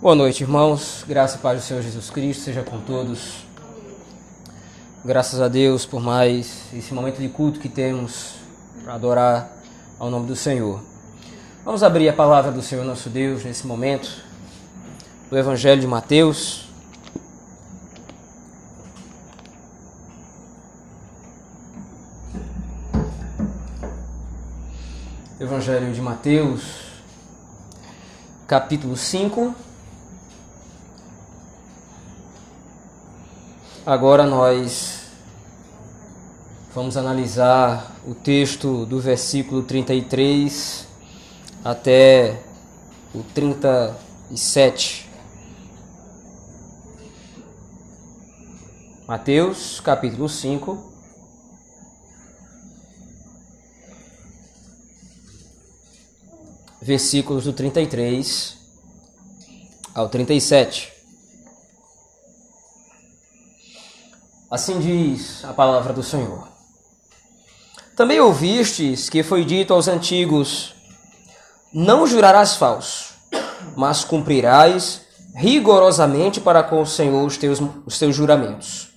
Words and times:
Boa 0.00 0.14
noite, 0.14 0.44
irmãos. 0.44 1.04
Graça 1.08 1.38
e 1.38 1.40
paz 1.40 1.60
do 1.60 1.66
Senhor 1.66 1.82
Jesus 1.82 2.08
Cristo 2.08 2.44
seja 2.44 2.62
com 2.62 2.80
todos. 2.80 3.44
Graças 5.04 5.40
a 5.40 5.48
Deus 5.48 5.84
por 5.84 6.00
mais 6.00 6.72
esse 6.72 6.94
momento 6.94 7.18
de 7.18 7.28
culto 7.28 7.58
que 7.58 7.68
temos 7.68 8.36
para 8.84 8.94
adorar 8.94 9.50
ao 9.98 10.08
nome 10.08 10.28
do 10.28 10.36
Senhor. 10.36 10.80
Vamos 11.64 11.82
abrir 11.82 12.08
a 12.08 12.12
palavra 12.12 12.52
do 12.52 12.62
Senhor 12.62 12.84
nosso 12.84 13.10
Deus 13.10 13.42
nesse 13.42 13.66
momento, 13.66 14.22
do 15.28 15.36
Evangelho 15.36 15.80
de 15.80 15.86
Mateus. 15.88 16.68
Evangelho 25.40 25.92
de 25.92 26.00
Mateus, 26.00 26.62
capítulo 28.46 28.96
5. 28.96 29.66
Agora 33.88 34.26
nós 34.26 35.06
vamos 36.74 36.94
analisar 36.98 37.96
o 38.06 38.14
texto 38.14 38.84
do 38.84 39.00
versículo 39.00 39.62
33 39.62 40.86
até 41.64 42.42
o 43.14 43.22
37. 43.22 45.08
Mateus, 49.06 49.80
capítulo 49.80 50.28
5. 50.28 50.92
Versículos 56.82 57.44
do 57.44 57.54
33 57.54 58.54
ao 59.94 60.10
37. 60.10 60.97
Assim 64.50 64.80
diz 64.80 65.44
a 65.44 65.52
palavra 65.52 65.92
do 65.92 66.02
Senhor. 66.02 66.48
Também 67.94 68.18
ouvistes 68.18 69.10
que 69.10 69.22
foi 69.22 69.44
dito 69.44 69.74
aos 69.74 69.88
antigos: 69.88 70.74
Não 71.70 72.06
jurarás 72.06 72.56
falso, 72.56 73.12
mas 73.76 74.04
cumprirás 74.04 75.02
rigorosamente 75.36 76.40
para 76.40 76.62
com 76.62 76.80
o 76.80 76.86
Senhor 76.86 77.26
os 77.26 77.36
teus, 77.36 77.60
os 77.84 77.98
teus 77.98 78.16
juramentos. 78.16 78.88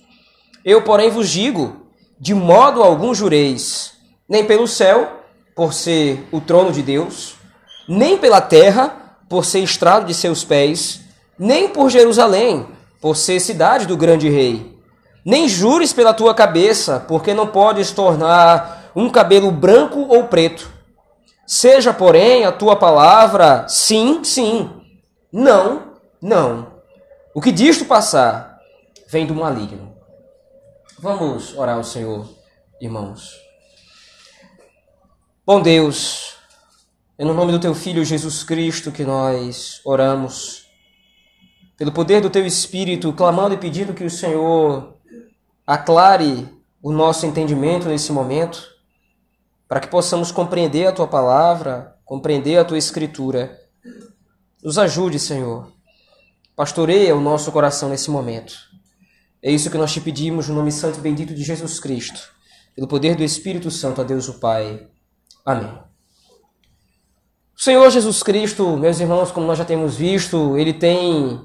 Eu, 0.64 0.80
porém, 0.80 1.10
vos 1.10 1.28
digo: 1.28 1.84
de 2.18 2.32
modo 2.32 2.82
algum 2.82 3.14
jureis, 3.14 3.92
nem 4.26 4.46
pelo 4.46 4.66
céu, 4.66 5.20
por 5.54 5.74
ser 5.74 6.26
o 6.32 6.40
trono 6.40 6.72
de 6.72 6.82
Deus, 6.82 7.34
nem 7.86 8.16
pela 8.16 8.40
terra, 8.40 9.18
por 9.28 9.44
ser 9.44 9.60
estrado 9.60 10.06
de 10.06 10.14
seus 10.14 10.44
pés, 10.44 11.02
nem 11.38 11.68
por 11.68 11.90
Jerusalém, 11.90 12.66
por 13.02 13.18
ser 13.18 13.38
cidade 13.38 13.84
do 13.84 13.98
grande 13.98 14.30
rei 14.30 14.71
nem 15.24 15.48
jures 15.48 15.92
pela 15.92 16.14
tua 16.14 16.34
cabeça, 16.34 17.00
porque 17.06 17.32
não 17.32 17.46
podes 17.46 17.90
tornar 17.92 18.90
um 18.94 19.08
cabelo 19.08 19.50
branco 19.50 20.00
ou 20.08 20.24
preto. 20.24 20.70
Seja, 21.46 21.92
porém, 21.92 22.44
a 22.44 22.52
tua 22.52 22.76
palavra 22.76 23.66
sim, 23.68 24.22
sim, 24.24 24.70
não, 25.32 25.94
não. 26.20 26.72
O 27.34 27.40
que 27.40 27.52
disto 27.52 27.84
passar 27.84 28.58
vem 29.08 29.26
do 29.26 29.34
maligno. 29.34 29.94
Vamos 30.98 31.56
orar 31.56 31.76
ao 31.76 31.84
Senhor, 31.84 32.28
irmãos. 32.80 33.40
Bom 35.44 35.60
Deus, 35.60 36.36
é 37.18 37.24
no 37.24 37.34
nome 37.34 37.52
do 37.52 37.58
teu 37.58 37.74
Filho 37.74 38.04
Jesus 38.04 38.44
Cristo 38.44 38.92
que 38.92 39.04
nós 39.04 39.80
oramos, 39.84 40.66
pelo 41.76 41.90
poder 41.90 42.20
do 42.20 42.30
teu 42.30 42.46
Espírito, 42.46 43.12
clamando 43.12 43.54
e 43.54 43.58
pedindo 43.58 43.92
que 43.92 44.04
o 44.04 44.10
Senhor 44.10 44.94
aclare 45.72 46.46
o 46.82 46.92
nosso 46.92 47.24
entendimento 47.24 47.88
nesse 47.88 48.12
momento, 48.12 48.62
para 49.66 49.80
que 49.80 49.88
possamos 49.88 50.30
compreender 50.30 50.86
a 50.86 50.92
tua 50.92 51.06
palavra, 51.06 51.96
compreender 52.04 52.58
a 52.58 52.64
tua 52.64 52.76
escritura. 52.76 53.58
Nos 54.62 54.76
ajude, 54.76 55.18
Senhor. 55.18 55.72
Pastoreia 56.54 57.16
o 57.16 57.22
nosso 57.22 57.50
coração 57.50 57.88
nesse 57.88 58.10
momento. 58.10 58.52
É 59.42 59.50
isso 59.50 59.70
que 59.70 59.78
nós 59.78 59.90
te 59.90 59.98
pedimos 59.98 60.46
no 60.46 60.54
nome 60.54 60.70
santo 60.70 60.98
e 60.98 61.00
bendito 61.00 61.34
de 61.34 61.42
Jesus 61.42 61.80
Cristo, 61.80 62.20
pelo 62.76 62.86
poder 62.86 63.16
do 63.16 63.24
Espírito 63.24 63.70
Santo, 63.70 64.02
a 64.02 64.04
Deus 64.04 64.28
o 64.28 64.34
Pai. 64.34 64.86
Amém. 65.42 65.72
O 67.56 67.62
Senhor 67.62 67.88
Jesus 67.90 68.22
Cristo, 68.22 68.76
meus 68.76 69.00
irmãos, 69.00 69.32
como 69.32 69.46
nós 69.46 69.56
já 69.56 69.64
temos 69.64 69.96
visto, 69.96 70.54
ele 70.58 70.74
tem 70.74 71.40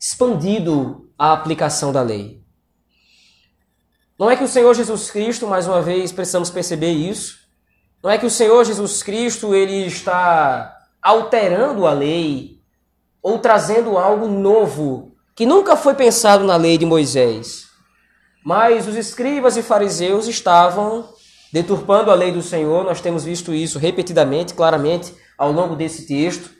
expandido 0.00 1.10
a 1.18 1.32
aplicação 1.32 1.90
da 1.90 2.02
lei. 2.02 2.46
Não 4.18 4.30
é 4.30 4.36
que 4.36 4.42
o 4.42 4.48
Senhor 4.48 4.74
Jesus 4.74 5.10
Cristo, 5.10 5.46
mais 5.46 5.68
uma 5.68 5.80
vez, 5.80 6.10
precisamos 6.10 6.50
perceber 6.50 6.90
isso. 6.90 7.38
Não 8.02 8.10
é 8.10 8.18
que 8.18 8.26
o 8.26 8.30
Senhor 8.30 8.64
Jesus 8.64 9.02
Cristo 9.02 9.54
ele 9.54 9.86
está 9.86 10.76
alterando 11.00 11.86
a 11.86 11.92
lei 11.92 12.58
ou 13.22 13.38
trazendo 13.38 13.96
algo 13.96 14.26
novo 14.26 15.12
que 15.36 15.46
nunca 15.46 15.76
foi 15.76 15.94
pensado 15.94 16.44
na 16.44 16.56
lei 16.56 16.76
de 16.76 16.84
Moisés. 16.84 17.66
Mas 18.44 18.88
os 18.88 18.96
escribas 18.96 19.56
e 19.56 19.62
fariseus 19.62 20.26
estavam 20.26 21.08
deturpando 21.52 22.10
a 22.10 22.14
lei 22.14 22.32
do 22.32 22.42
Senhor. 22.42 22.84
Nós 22.84 23.00
temos 23.00 23.22
visto 23.24 23.54
isso 23.54 23.78
repetidamente, 23.78 24.52
claramente, 24.52 25.14
ao 25.36 25.52
longo 25.52 25.76
desse 25.76 26.08
texto, 26.08 26.50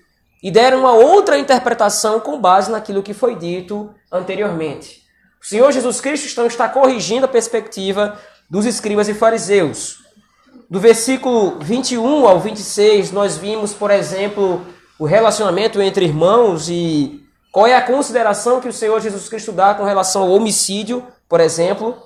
e 0.41 0.51
deram 0.51 0.81
uma 0.81 0.93
outra 0.93 1.37
interpretação 1.37 2.21
com 2.21 2.41
base 2.41 2.71
naquilo 2.71 3.03
que 3.03 3.13
foi 3.13 3.35
dito 3.35 3.93
anteriormente. 4.13 5.08
O 5.41 5.47
Senhor 5.47 5.71
Jesus 5.73 6.01
Cristo 6.01 6.29
então 6.31 6.47
está 6.47 6.69
corrigindo 6.69 7.25
a 7.25 7.29
perspectiva 7.29 8.19
dos 8.51 8.67
escribas 8.67 9.09
e 9.09 9.15
fariseus. 9.15 9.99
Do 10.69 10.81
versículo 10.81 11.59
21 11.61 12.27
ao 12.27 12.41
26, 12.41 13.13
nós 13.13 13.39
vimos, 13.39 13.73
por 13.73 13.91
exemplo, 13.91 14.67
o 14.99 15.07
relacionamento 15.07 15.81
entre 15.81 16.05
irmãos 16.05 16.69
e 16.69 17.25
qual 17.51 17.67
é 17.67 17.75
a 17.75 17.83
consideração 17.83 18.61
que 18.61 18.69
o 18.69 18.73
Senhor 18.73 19.01
Jesus 19.01 19.29
Cristo 19.29 19.53
dá 19.53 19.75
com 19.75 19.85
relação 19.85 20.23
ao 20.23 20.31
homicídio, 20.31 21.07
por 21.29 21.41
exemplo. 21.41 21.97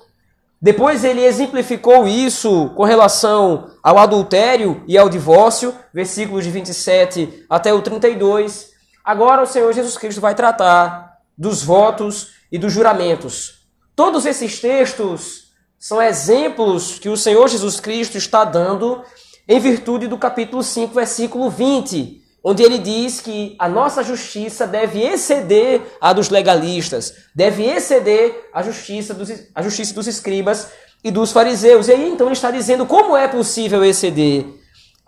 Depois 0.61 1.03
ele 1.03 1.25
exemplificou 1.25 2.07
isso 2.07 2.69
com 2.69 2.83
relação 2.83 3.71
ao 3.83 3.97
adultério 3.97 4.81
e 4.87 4.97
ao 4.97 5.09
divórcio, 5.09 5.75
versículos 5.93 6.45
de 6.45 6.51
27 6.51 7.45
até 7.49 7.73
o 7.73 7.81
32. 7.81 8.69
Agora 9.03 9.43
o 9.43 9.45
Senhor 9.45 9.73
Jesus 9.73 9.97
Cristo 9.97 10.21
vai 10.21 10.33
tratar 10.33 11.17
dos 11.37 11.61
votos 11.61 12.29
e 12.53 12.57
dos 12.59 12.71
juramentos. 12.71 13.65
Todos 13.95 14.27
esses 14.27 14.59
textos 14.59 15.45
são 15.79 15.99
exemplos 15.99 16.99
que 16.99 17.09
o 17.09 17.17
Senhor 17.17 17.49
Jesus 17.49 17.79
Cristo 17.79 18.15
está 18.15 18.45
dando 18.45 19.03
em 19.47 19.59
virtude 19.59 20.07
do 20.07 20.19
capítulo 20.19 20.61
5, 20.61 20.93
versículo 20.93 21.49
20, 21.49 22.21
onde 22.43 22.61
ele 22.61 22.77
diz 22.77 23.19
que 23.19 23.55
a 23.57 23.67
nossa 23.67 24.03
justiça 24.03 24.67
deve 24.67 25.01
exceder 25.01 25.81
a 25.99 26.13
dos 26.13 26.29
legalistas, 26.29 27.15
deve 27.35 27.63
exceder 27.63 28.49
a 28.53 28.61
justiça 28.61 29.15
dos, 29.15 29.29
a 29.55 29.63
justiça 29.63 29.95
dos 29.95 30.05
escribas 30.05 30.69
e 31.03 31.09
dos 31.09 31.31
fariseus. 31.31 31.87
E 31.87 31.93
aí 31.93 32.07
então 32.07 32.27
ele 32.27 32.35
está 32.35 32.51
dizendo 32.51 32.85
como 32.85 33.17
é 33.17 33.27
possível 33.27 33.83
exceder 33.83 34.45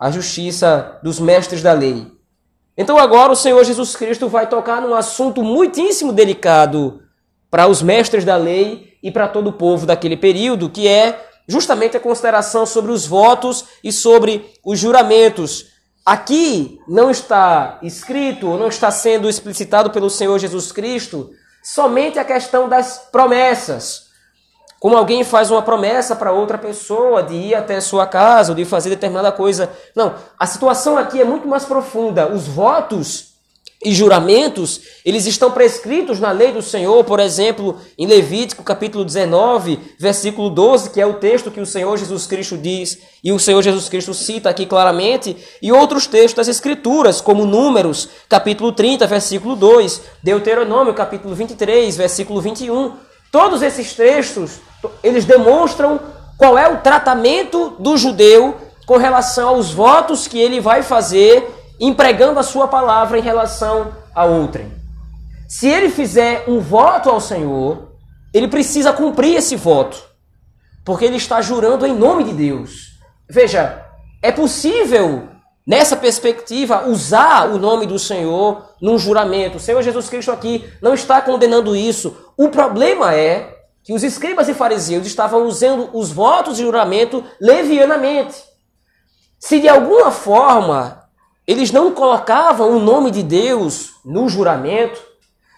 a 0.00 0.10
justiça 0.10 0.98
dos 1.00 1.20
mestres 1.20 1.62
da 1.62 1.72
lei. 1.72 2.10
Então 2.76 2.98
agora 2.98 3.32
o 3.32 3.36
Senhor 3.36 3.62
Jesus 3.64 3.94
Cristo 3.94 4.28
vai 4.28 4.48
tocar 4.48 4.82
num 4.82 4.94
assunto 4.94 5.44
muitíssimo 5.44 6.12
delicado 6.12 7.05
para 7.56 7.68
os 7.68 7.80
mestres 7.80 8.22
da 8.22 8.36
lei 8.36 8.98
e 9.02 9.10
para 9.10 9.26
todo 9.26 9.46
o 9.46 9.52
povo 9.54 9.86
daquele 9.86 10.14
período, 10.14 10.68
que 10.68 10.86
é 10.86 11.26
justamente 11.48 11.96
a 11.96 12.00
consideração 12.00 12.66
sobre 12.66 12.92
os 12.92 13.06
votos 13.06 13.64
e 13.82 13.90
sobre 13.90 14.52
os 14.62 14.78
juramentos. 14.78 15.68
Aqui 16.04 16.78
não 16.86 17.10
está 17.10 17.78
escrito, 17.82 18.58
não 18.58 18.68
está 18.68 18.90
sendo 18.90 19.26
explicitado 19.26 19.88
pelo 19.88 20.10
Senhor 20.10 20.38
Jesus 20.38 20.70
Cristo, 20.70 21.30
somente 21.64 22.18
a 22.18 22.26
questão 22.26 22.68
das 22.68 23.08
promessas. 23.10 24.02
Como 24.78 24.94
alguém 24.94 25.24
faz 25.24 25.50
uma 25.50 25.62
promessa 25.62 26.14
para 26.14 26.32
outra 26.32 26.58
pessoa 26.58 27.22
de 27.22 27.32
ir 27.32 27.54
até 27.54 27.80
sua 27.80 28.06
casa, 28.06 28.52
ou 28.52 28.54
de 28.54 28.66
fazer 28.66 28.90
determinada 28.90 29.32
coisa. 29.32 29.72
Não, 29.94 30.14
a 30.38 30.46
situação 30.46 30.98
aqui 30.98 31.22
é 31.22 31.24
muito 31.24 31.48
mais 31.48 31.64
profunda. 31.64 32.30
Os 32.30 32.46
votos 32.46 33.35
e 33.86 33.94
juramentos, 33.94 34.80
eles 35.04 35.26
estão 35.26 35.52
prescritos 35.52 36.18
na 36.18 36.32
lei 36.32 36.50
do 36.50 36.60
Senhor, 36.60 37.04
por 37.04 37.20
exemplo, 37.20 37.78
em 37.96 38.04
Levítico 38.04 38.64
capítulo 38.64 39.04
19, 39.04 39.78
versículo 39.96 40.50
12, 40.50 40.90
que 40.90 41.00
é 41.00 41.06
o 41.06 41.14
texto 41.14 41.52
que 41.52 41.60
o 41.60 41.64
Senhor 41.64 41.96
Jesus 41.96 42.26
Cristo 42.26 42.58
diz, 42.58 42.98
e 43.22 43.30
o 43.30 43.38
Senhor 43.38 43.62
Jesus 43.62 43.88
Cristo 43.88 44.12
cita 44.12 44.50
aqui 44.50 44.66
claramente, 44.66 45.36
e 45.62 45.70
outros 45.70 46.08
textos 46.08 46.34
das 46.34 46.48
Escrituras, 46.48 47.20
como 47.20 47.46
Números, 47.46 48.08
capítulo 48.28 48.72
30, 48.72 49.06
versículo 49.06 49.54
2, 49.54 50.00
Deuteronômio, 50.20 50.92
capítulo 50.92 51.32
23, 51.36 51.96
versículo 51.96 52.40
21. 52.40 52.92
Todos 53.30 53.62
esses 53.62 53.94
textos, 53.94 54.58
eles 55.00 55.24
demonstram 55.24 56.00
qual 56.36 56.58
é 56.58 56.68
o 56.68 56.78
tratamento 56.78 57.76
do 57.78 57.96
judeu 57.96 58.56
com 58.84 58.96
relação 58.96 59.50
aos 59.50 59.70
votos 59.70 60.26
que 60.26 60.40
ele 60.40 60.60
vai 60.60 60.82
fazer 60.82 61.55
empregando 61.80 62.38
a 62.38 62.42
sua 62.42 62.68
palavra 62.68 63.18
em 63.18 63.22
relação 63.22 63.92
a 64.14 64.24
outrem. 64.24 64.72
se 65.48 65.68
ele 65.68 65.90
fizer 65.90 66.44
um 66.48 66.58
voto 66.58 67.08
ao 67.08 67.20
Senhor, 67.20 67.92
ele 68.34 68.48
precisa 68.48 68.92
cumprir 68.92 69.36
esse 69.36 69.54
voto, 69.54 70.02
porque 70.84 71.04
ele 71.04 71.16
está 71.16 71.40
jurando 71.40 71.86
em 71.86 71.94
nome 71.94 72.24
de 72.24 72.32
Deus. 72.32 72.98
Veja, 73.28 73.84
é 74.22 74.32
possível, 74.32 75.28
nessa 75.66 75.96
perspectiva, 75.96 76.88
usar 76.88 77.48
o 77.48 77.58
nome 77.58 77.86
do 77.86 77.98
Senhor 77.98 78.74
num 78.80 78.98
juramento. 78.98 79.56
O 79.56 79.60
Senhor 79.60 79.82
Jesus 79.82 80.08
Cristo 80.08 80.32
aqui 80.32 80.68
não 80.82 80.94
está 80.94 81.20
condenando 81.20 81.76
isso. 81.76 82.16
O 82.36 82.48
problema 82.48 83.14
é 83.14 83.56
que 83.84 83.92
os 83.92 84.02
escribas 84.02 84.48
e 84.48 84.54
fariseus 84.54 85.06
estavam 85.06 85.46
usando 85.46 85.90
os 85.92 86.10
votos 86.10 86.56
de 86.56 86.64
juramento 86.64 87.24
levianamente. 87.40 88.42
Se 89.38 89.60
de 89.60 89.68
alguma 89.68 90.10
forma 90.10 91.05
eles 91.46 91.70
não 91.70 91.92
colocavam 91.92 92.76
o 92.76 92.80
nome 92.80 93.10
de 93.10 93.22
Deus 93.22 93.92
no 94.04 94.28
juramento, 94.28 95.00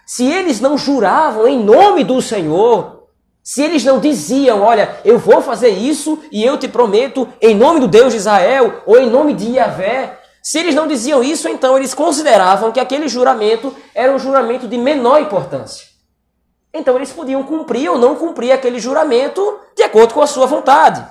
se 0.06 0.26
eles 0.26 0.60
não 0.60 0.76
juravam 0.76 1.46
em 1.46 1.62
nome 1.62 2.04
do 2.04 2.20
Senhor, 2.20 3.08
se 3.42 3.62
eles 3.62 3.84
não 3.84 3.98
diziam, 3.98 4.60
olha, 4.60 5.00
eu 5.04 5.18
vou 5.18 5.40
fazer 5.40 5.70
isso 5.70 6.18
e 6.30 6.44
eu 6.44 6.58
te 6.58 6.68
prometo 6.68 7.26
em 7.40 7.54
nome 7.54 7.80
do 7.80 7.88
Deus 7.88 8.12
de 8.12 8.18
Israel 8.18 8.82
ou 8.84 8.98
em 8.98 9.08
nome 9.08 9.32
de 9.32 9.52
Yahvé, 9.52 10.18
se 10.42 10.58
eles 10.58 10.74
não 10.74 10.86
diziam 10.86 11.22
isso, 11.22 11.48
então 11.48 11.76
eles 11.76 11.94
consideravam 11.94 12.72
que 12.72 12.80
aquele 12.80 13.08
juramento 13.08 13.74
era 13.94 14.12
um 14.12 14.18
juramento 14.18 14.68
de 14.68 14.78
menor 14.78 15.20
importância. 15.20 15.86
Então 16.72 16.96
eles 16.96 17.10
podiam 17.10 17.42
cumprir 17.42 17.90
ou 17.90 17.98
não 17.98 18.14
cumprir 18.16 18.52
aquele 18.52 18.78
juramento 18.78 19.58
de 19.76 19.82
acordo 19.82 20.14
com 20.14 20.22
a 20.22 20.26
sua 20.26 20.46
vontade. 20.46 21.04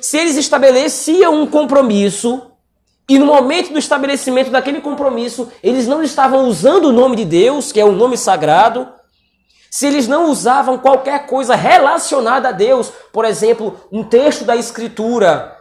Se 0.00 0.16
eles 0.16 0.36
estabeleciam 0.36 1.34
um 1.34 1.46
compromisso 1.46 2.53
e 3.08 3.18
no 3.18 3.26
momento 3.26 3.72
do 3.72 3.78
estabelecimento 3.78 4.50
daquele 4.50 4.80
compromisso, 4.80 5.52
eles 5.62 5.86
não 5.86 6.02
estavam 6.02 6.48
usando 6.48 6.86
o 6.86 6.92
nome 6.92 7.16
de 7.16 7.24
Deus, 7.24 7.70
que 7.70 7.78
é 7.78 7.84
o 7.84 7.88
um 7.88 7.96
nome 7.96 8.16
sagrado, 8.16 8.88
se 9.70 9.86
eles 9.86 10.08
não 10.08 10.30
usavam 10.30 10.78
qualquer 10.78 11.26
coisa 11.26 11.54
relacionada 11.54 12.48
a 12.48 12.52
Deus, 12.52 12.92
por 13.12 13.24
exemplo, 13.24 13.78
um 13.92 14.04
texto 14.04 14.44
da 14.44 14.56
Escritura, 14.56 15.54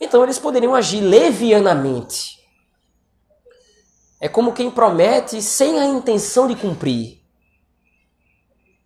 então 0.00 0.22
eles 0.22 0.38
poderiam 0.38 0.74
agir 0.74 1.00
levianamente. 1.00 2.38
É 4.20 4.28
como 4.28 4.52
quem 4.52 4.70
promete 4.70 5.40
sem 5.42 5.78
a 5.78 5.84
intenção 5.86 6.46
de 6.46 6.54
cumprir. 6.54 7.18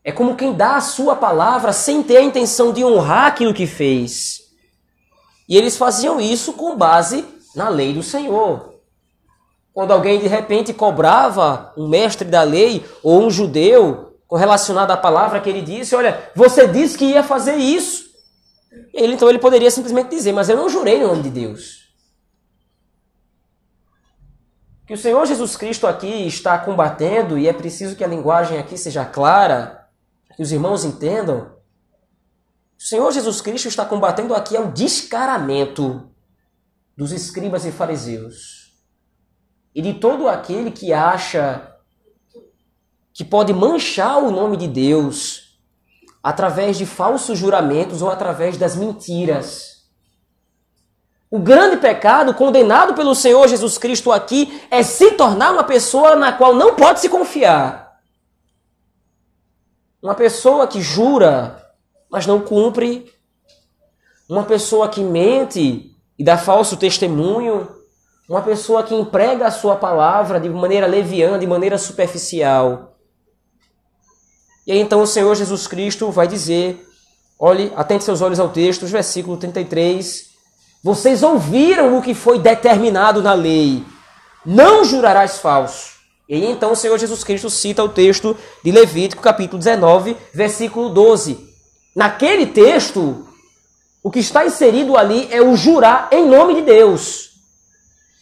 É 0.04 0.12
como 0.12 0.36
quem 0.36 0.52
dá 0.52 0.76
a 0.76 0.80
sua 0.80 1.16
palavra 1.16 1.72
sem 1.72 2.02
ter 2.02 2.18
a 2.18 2.22
intenção 2.22 2.72
de 2.72 2.84
honrar 2.84 3.26
aquilo 3.26 3.54
que 3.54 3.66
fez. 3.66 4.40
E 5.48 5.56
eles 5.56 5.76
faziam 5.76 6.20
isso 6.20 6.52
com 6.54 6.76
base 6.76 7.31
na 7.54 7.68
lei 7.68 7.92
do 7.92 8.02
Senhor. 8.02 8.74
Quando 9.72 9.92
alguém 9.92 10.18
de 10.18 10.26
repente 10.26 10.74
cobrava 10.74 11.72
um 11.76 11.88
mestre 11.88 12.28
da 12.28 12.42
lei 12.42 12.84
ou 13.02 13.22
um 13.22 13.30
judeu 13.30 14.18
relacionado 14.30 14.90
à 14.90 14.96
palavra 14.96 15.40
que 15.40 15.48
ele 15.48 15.62
disse, 15.62 15.94
olha, 15.94 16.30
você 16.34 16.66
disse 16.66 16.96
que 16.96 17.04
ia 17.04 17.22
fazer 17.22 17.56
isso. 17.56 18.04
Ele 18.92 19.14
então 19.14 19.28
ele 19.28 19.38
poderia 19.38 19.70
simplesmente 19.70 20.10
dizer, 20.10 20.32
mas 20.32 20.48
eu 20.48 20.56
não 20.56 20.68
jurei 20.68 21.00
no 21.00 21.08
nome 21.08 21.22
de 21.22 21.30
Deus. 21.30 21.82
Que 24.86 24.94
o 24.94 24.98
Senhor 24.98 25.24
Jesus 25.26 25.56
Cristo 25.56 25.86
aqui 25.86 26.26
está 26.26 26.58
combatendo 26.58 27.38
e 27.38 27.48
é 27.48 27.52
preciso 27.52 27.96
que 27.96 28.04
a 28.04 28.08
linguagem 28.08 28.58
aqui 28.58 28.76
seja 28.76 29.04
clara, 29.04 29.88
que 30.36 30.42
os 30.42 30.52
irmãos 30.52 30.84
entendam. 30.84 31.52
O 32.78 32.82
Senhor 32.82 33.10
Jesus 33.12 33.40
Cristo 33.40 33.68
está 33.68 33.84
combatendo 33.84 34.34
aqui 34.34 34.56
é 34.56 34.60
o 34.60 34.72
descaramento 34.72 36.11
dos 37.02 37.10
escribas 37.10 37.64
e 37.64 37.72
fariseus 37.72 38.72
e 39.74 39.82
de 39.82 39.94
todo 39.94 40.28
aquele 40.28 40.70
que 40.70 40.92
acha 40.92 41.76
que 43.12 43.24
pode 43.24 43.52
manchar 43.52 44.18
o 44.18 44.30
nome 44.30 44.56
de 44.56 44.68
Deus 44.68 45.58
através 46.22 46.78
de 46.78 46.86
falsos 46.86 47.36
juramentos 47.36 48.02
ou 48.02 48.08
através 48.08 48.56
das 48.56 48.76
mentiras. 48.76 49.82
O 51.28 51.40
grande 51.40 51.78
pecado 51.78 52.34
condenado 52.34 52.94
pelo 52.94 53.16
Senhor 53.16 53.48
Jesus 53.48 53.78
Cristo 53.78 54.12
aqui 54.12 54.62
é 54.70 54.84
se 54.84 55.10
tornar 55.12 55.52
uma 55.52 55.64
pessoa 55.64 56.14
na 56.14 56.32
qual 56.32 56.54
não 56.54 56.76
pode 56.76 57.00
se 57.00 57.08
confiar. 57.08 58.00
Uma 60.00 60.14
pessoa 60.14 60.68
que 60.68 60.80
jura, 60.80 61.74
mas 62.08 62.26
não 62.26 62.40
cumpre. 62.40 63.12
Uma 64.28 64.44
pessoa 64.44 64.88
que 64.88 65.02
mente 65.02 65.91
e 66.22 66.24
dá 66.24 66.38
falso 66.38 66.76
testemunho, 66.76 67.66
uma 68.28 68.42
pessoa 68.42 68.84
que 68.84 68.94
emprega 68.94 69.44
a 69.44 69.50
sua 69.50 69.74
palavra 69.74 70.38
de 70.38 70.48
maneira 70.48 70.86
leviana, 70.86 71.36
de 71.36 71.48
maneira 71.48 71.76
superficial. 71.76 72.96
E 74.64 74.70
aí 74.70 74.78
então 74.78 75.02
o 75.02 75.06
Senhor 75.06 75.34
Jesus 75.34 75.66
Cristo 75.66 76.12
vai 76.12 76.28
dizer: 76.28 76.86
olhe, 77.36 77.72
atente 77.74 78.04
seus 78.04 78.20
olhos 78.20 78.38
ao 78.38 78.50
texto, 78.50 78.86
versículo 78.86 79.36
33. 79.36 80.26
Vocês 80.84 81.24
ouviram 81.24 81.98
o 81.98 82.02
que 82.02 82.14
foi 82.14 82.38
determinado 82.38 83.20
na 83.20 83.34
lei: 83.34 83.84
não 84.46 84.84
jurarás 84.84 85.38
falso. 85.38 85.90
E 86.28 86.36
aí 86.36 86.52
então 86.52 86.70
o 86.70 86.76
Senhor 86.76 86.96
Jesus 87.00 87.24
Cristo 87.24 87.50
cita 87.50 87.82
o 87.82 87.88
texto 87.88 88.36
de 88.64 88.70
Levítico, 88.70 89.20
capítulo 89.20 89.58
19, 89.58 90.16
versículo 90.32 90.88
12. 90.88 91.48
Naquele 91.96 92.46
texto, 92.46 93.26
o 94.02 94.10
que 94.10 94.18
está 94.18 94.44
inserido 94.44 94.96
ali 94.96 95.28
é 95.30 95.40
o 95.40 95.54
jurar 95.54 96.08
em 96.10 96.26
nome 96.26 96.54
de 96.56 96.62
Deus, 96.62 97.30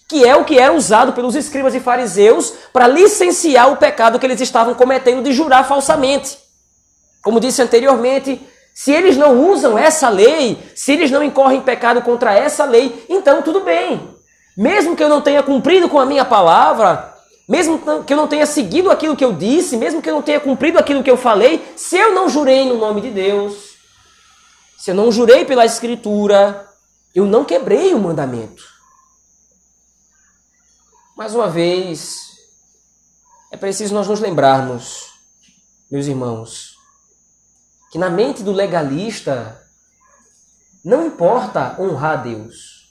que 0.06 0.24
é 0.26 0.36
o 0.36 0.44
que 0.44 0.58
era 0.58 0.72
usado 0.72 1.12
pelos 1.12 1.34
escribas 1.34 1.74
e 1.74 1.80
fariseus 1.80 2.52
para 2.72 2.86
licenciar 2.86 3.72
o 3.72 3.76
pecado 3.76 4.18
que 4.18 4.26
eles 4.26 4.40
estavam 4.40 4.74
cometendo 4.74 5.22
de 5.22 5.32
jurar 5.32 5.66
falsamente. 5.66 6.38
Como 7.22 7.40
disse 7.40 7.62
anteriormente, 7.62 8.40
se 8.74 8.92
eles 8.92 9.16
não 9.16 9.50
usam 9.50 9.78
essa 9.78 10.08
lei, 10.08 10.58
se 10.74 10.92
eles 10.92 11.10
não 11.10 11.22
incorrem 11.22 11.60
pecado 11.60 12.02
contra 12.02 12.34
essa 12.34 12.64
lei, 12.64 13.04
então 13.08 13.40
tudo 13.40 13.60
bem. 13.60 14.00
Mesmo 14.56 14.94
que 14.94 15.02
eu 15.02 15.08
não 15.08 15.20
tenha 15.20 15.42
cumprido 15.42 15.88
com 15.88 15.98
a 15.98 16.06
minha 16.06 16.24
palavra, 16.24 17.14
mesmo 17.48 17.80
que 18.04 18.12
eu 18.12 18.16
não 18.16 18.28
tenha 18.28 18.46
seguido 18.46 18.90
aquilo 18.90 19.16
que 19.16 19.24
eu 19.24 19.32
disse, 19.32 19.76
mesmo 19.76 20.02
que 20.02 20.10
eu 20.10 20.14
não 20.14 20.22
tenha 20.22 20.40
cumprido 20.40 20.78
aquilo 20.78 21.02
que 21.02 21.10
eu 21.10 21.16
falei, 21.16 21.64
se 21.76 21.96
eu 21.96 22.12
não 22.12 22.28
jurei 22.28 22.66
no 22.66 22.76
nome 22.76 23.00
de 23.00 23.10
Deus, 23.10 23.69
se 24.80 24.92
eu 24.92 24.94
não 24.94 25.12
jurei 25.12 25.44
pela 25.44 25.66
Escritura, 25.66 26.66
eu 27.14 27.26
não 27.26 27.44
quebrei 27.44 27.92
o 27.92 28.00
mandamento. 28.00 28.64
Mais 31.14 31.34
uma 31.34 31.50
vez, 31.50 32.16
é 33.52 33.58
preciso 33.58 33.92
nós 33.92 34.08
nos 34.08 34.20
lembrarmos, 34.20 35.12
meus 35.90 36.06
irmãos, 36.06 36.76
que 37.92 37.98
na 37.98 38.08
mente 38.08 38.42
do 38.42 38.52
legalista 38.52 39.62
não 40.82 41.06
importa 41.06 41.76
honrar 41.78 42.20
a 42.20 42.22
Deus. 42.22 42.90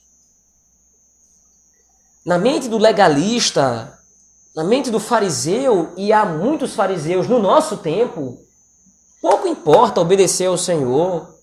Na 2.24 2.38
mente 2.38 2.68
do 2.68 2.78
legalista, 2.78 4.00
na 4.56 4.64
mente 4.64 4.92
do 4.92 5.00
fariseu, 5.00 5.92
e 5.98 6.14
há 6.14 6.24
muitos 6.24 6.76
fariseus 6.76 7.28
no 7.28 7.40
nosso 7.40 7.78
tempo, 7.78 8.46
pouco 9.20 9.48
importa 9.48 10.00
obedecer 10.00 10.46
ao 10.46 10.58
Senhor, 10.58 11.39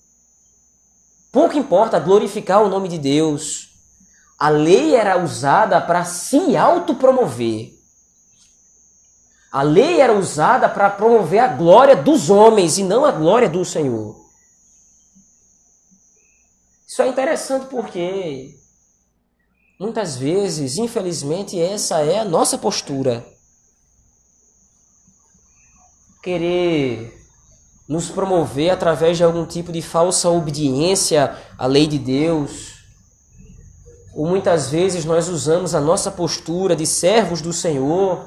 Pouco 1.36 1.54
importa 1.54 2.00
glorificar 2.00 2.62
o 2.62 2.68
nome 2.70 2.88
de 2.88 2.96
Deus. 2.96 3.68
A 4.38 4.48
lei 4.48 4.96
era 4.96 5.22
usada 5.22 5.78
para 5.82 6.02
se 6.02 6.56
autopromover. 6.56 7.74
A 9.52 9.60
lei 9.60 10.00
era 10.00 10.14
usada 10.14 10.66
para 10.66 10.88
promover 10.88 11.40
a 11.40 11.48
glória 11.48 11.94
dos 11.94 12.30
homens 12.30 12.78
e 12.78 12.82
não 12.82 13.04
a 13.04 13.12
glória 13.12 13.50
do 13.50 13.66
Senhor. 13.66 14.18
Isso 16.88 17.02
é 17.02 17.08
interessante 17.08 17.66
porque 17.66 18.58
muitas 19.78 20.16
vezes, 20.16 20.78
infelizmente, 20.78 21.60
essa 21.60 22.00
é 22.00 22.18
a 22.18 22.24
nossa 22.24 22.56
postura. 22.56 23.22
Querer 26.22 27.15
nos 27.88 28.10
promover 28.10 28.70
através 28.70 29.16
de 29.16 29.24
algum 29.24 29.44
tipo 29.44 29.70
de 29.70 29.80
falsa 29.80 30.28
obediência 30.28 31.36
à 31.56 31.66
lei 31.66 31.86
de 31.86 31.98
Deus. 31.98 32.74
Ou 34.14 34.26
muitas 34.26 34.70
vezes 34.70 35.04
nós 35.04 35.28
usamos 35.28 35.74
a 35.74 35.80
nossa 35.80 36.10
postura 36.10 36.74
de 36.74 36.86
servos 36.86 37.40
do 37.40 37.52
Senhor 37.52 38.26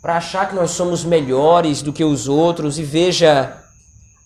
para 0.00 0.18
achar 0.18 0.48
que 0.48 0.54
nós 0.54 0.70
somos 0.70 1.04
melhores 1.04 1.82
do 1.82 1.92
que 1.92 2.04
os 2.04 2.28
outros 2.28 2.78
e 2.78 2.84
veja, 2.84 3.60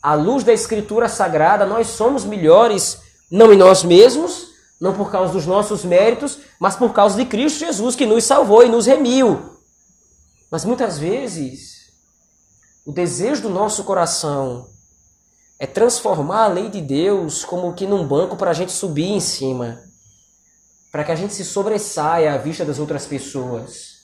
à 0.03 0.15
luz 0.15 0.45
da 0.45 0.53
Escritura 0.53 1.09
Sagrada, 1.09 1.65
nós 1.65 1.87
somos 1.87 2.25
melhores 2.25 2.99
não 3.31 3.53
em 3.53 3.57
nós 3.57 3.83
mesmos, 3.85 4.49
não 4.81 4.93
por 4.93 5.11
causa 5.11 5.33
dos 5.33 5.47
nossos 5.47 5.85
méritos, 5.85 6.39
mas 6.59 6.75
por 6.75 6.93
causa 6.93 7.17
de 7.17 7.25
Cristo 7.25 7.61
Jesus 7.61 7.95
que 7.95 8.05
nos 8.05 8.25
salvou 8.25 8.63
e 8.65 8.69
nos 8.69 8.87
remiu. 8.87 9.57
Mas 10.51 10.65
muitas 10.65 10.99
vezes 10.99 11.80
o 12.85 12.93
desejo 12.93 13.43
do 13.43 13.51
nosso 13.51 13.85
coração 13.85 14.69
é 15.59 15.67
transformar 15.67 16.45
a 16.45 16.49
lei 16.49 16.71
de 16.71 16.81
Deus 16.81 17.45
como 17.45 17.75
que 17.75 17.87
num 17.87 18.07
banco 18.07 18.37
para 18.37 18.51
a 18.51 18.55
gente 18.55 18.73
subir 18.73 19.11
em 19.11 19.21
cima, 19.21 19.83
para 20.91 21.05
que 21.05 21.13
a 21.13 21.15
gente 21.15 21.35
se 21.35 21.45
sobressaia 21.45 22.33
à 22.33 22.39
vista 22.39 22.65
das 22.65 22.79
outras 22.79 23.07
pessoas. 23.07 24.01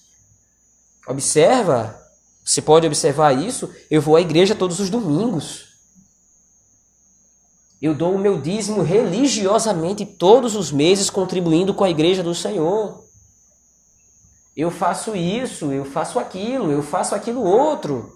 Observa 1.06 2.02
Você 2.44 2.62
pode 2.62 2.86
observar 2.86 3.32
isso. 3.32 3.68
Eu 3.90 4.00
vou 4.00 4.14
à 4.14 4.20
igreja 4.20 4.54
todos 4.54 4.78
os 4.78 4.88
domingos. 4.88 5.66
Eu 7.82 7.92
dou 7.94 8.14
o 8.14 8.18
meu 8.18 8.40
dízimo 8.40 8.82
religiosamente 8.82 10.06
todos 10.06 10.54
os 10.54 10.70
meses, 10.70 11.10
contribuindo 11.10 11.74
com 11.74 11.82
a 11.82 11.90
igreja 11.90 12.22
do 12.22 12.34
Senhor. 12.34 13.04
Eu 14.56 14.70
faço 14.70 15.16
isso, 15.16 15.72
eu 15.72 15.84
faço 15.84 16.18
aquilo, 16.18 16.70
eu 16.70 16.82
faço 16.82 17.14
aquilo 17.14 17.42
outro. 17.42 18.15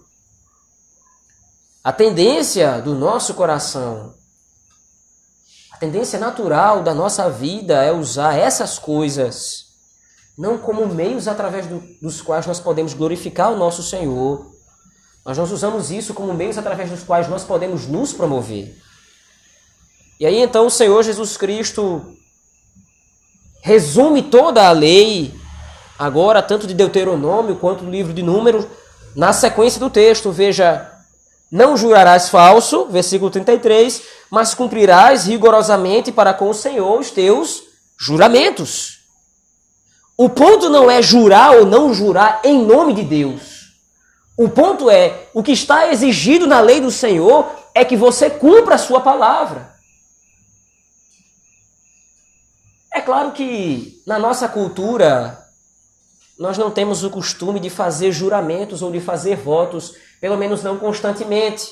A 1.83 1.91
tendência 1.91 2.79
do 2.79 2.93
nosso 2.93 3.33
coração, 3.33 4.13
a 5.71 5.77
tendência 5.77 6.19
natural 6.19 6.83
da 6.83 6.93
nossa 6.93 7.27
vida 7.27 7.83
é 7.83 7.91
usar 7.91 8.37
essas 8.37 8.77
coisas 8.77 9.71
não 10.37 10.57
como 10.57 10.87
meios 10.87 11.27
através 11.27 11.67
do, 11.67 11.83
dos 12.01 12.21
quais 12.21 12.45
nós 12.45 12.59
podemos 12.59 12.93
glorificar 12.93 13.51
o 13.51 13.57
nosso 13.57 13.83
Senhor. 13.83 14.51
Mas 15.23 15.37
nós 15.37 15.51
usamos 15.51 15.91
isso 15.91 16.13
como 16.13 16.33
meios 16.33 16.57
através 16.57 16.89
dos 16.89 17.03
quais 17.03 17.27
nós 17.27 17.43
podemos 17.43 17.87
nos 17.87 18.13
promover. 18.13 18.75
E 20.19 20.25
aí 20.25 20.37
então 20.37 20.67
o 20.67 20.71
Senhor 20.71 21.03
Jesus 21.03 21.35
Cristo 21.37 22.15
resume 23.61 24.23
toda 24.23 24.67
a 24.67 24.71
lei, 24.71 25.33
agora 25.97 26.41
tanto 26.41 26.65
de 26.65 26.73
Deuteronômio 26.73 27.55
quanto 27.55 27.83
do 27.83 27.91
livro 27.91 28.13
de 28.13 28.23
Números, 28.23 28.65
na 29.15 29.33
sequência 29.33 29.79
do 29.79 29.89
texto. 29.89 30.31
Veja, 30.31 30.90
não 31.51 31.75
jurarás 31.75 32.29
falso, 32.29 32.85
versículo 32.85 33.29
33, 33.29 34.01
mas 34.29 34.53
cumprirás 34.53 35.25
rigorosamente 35.25 36.11
para 36.11 36.33
com 36.33 36.49
o 36.49 36.53
Senhor 36.53 36.97
os 36.97 37.11
teus 37.11 37.63
juramentos. 37.99 39.01
O 40.17 40.29
ponto 40.29 40.69
não 40.69 40.89
é 40.89 41.01
jurar 41.01 41.57
ou 41.57 41.65
não 41.65 41.93
jurar 41.93 42.41
em 42.45 42.63
nome 42.63 42.93
de 42.93 43.03
Deus. 43.03 43.61
O 44.37 44.47
ponto 44.47 44.89
é, 44.89 45.27
o 45.33 45.43
que 45.43 45.51
está 45.51 45.91
exigido 45.91 46.47
na 46.47 46.61
lei 46.61 46.79
do 46.79 46.89
Senhor 46.89 47.51
é 47.75 47.83
que 47.83 47.97
você 47.97 48.29
cumpra 48.29 48.75
a 48.75 48.79
sua 48.79 49.01
palavra. 49.01 49.71
É 52.93 53.01
claro 53.01 53.31
que 53.31 54.01
na 54.05 54.17
nossa 54.17 54.47
cultura 54.47 55.40
nós 56.41 56.57
não 56.57 56.71
temos 56.71 57.03
o 57.03 57.09
costume 57.11 57.59
de 57.59 57.69
fazer 57.69 58.11
juramentos 58.11 58.81
ou 58.81 58.91
de 58.91 58.99
fazer 58.99 59.35
votos, 59.35 59.93
pelo 60.19 60.35
menos 60.35 60.63
não 60.63 60.75
constantemente. 60.75 61.67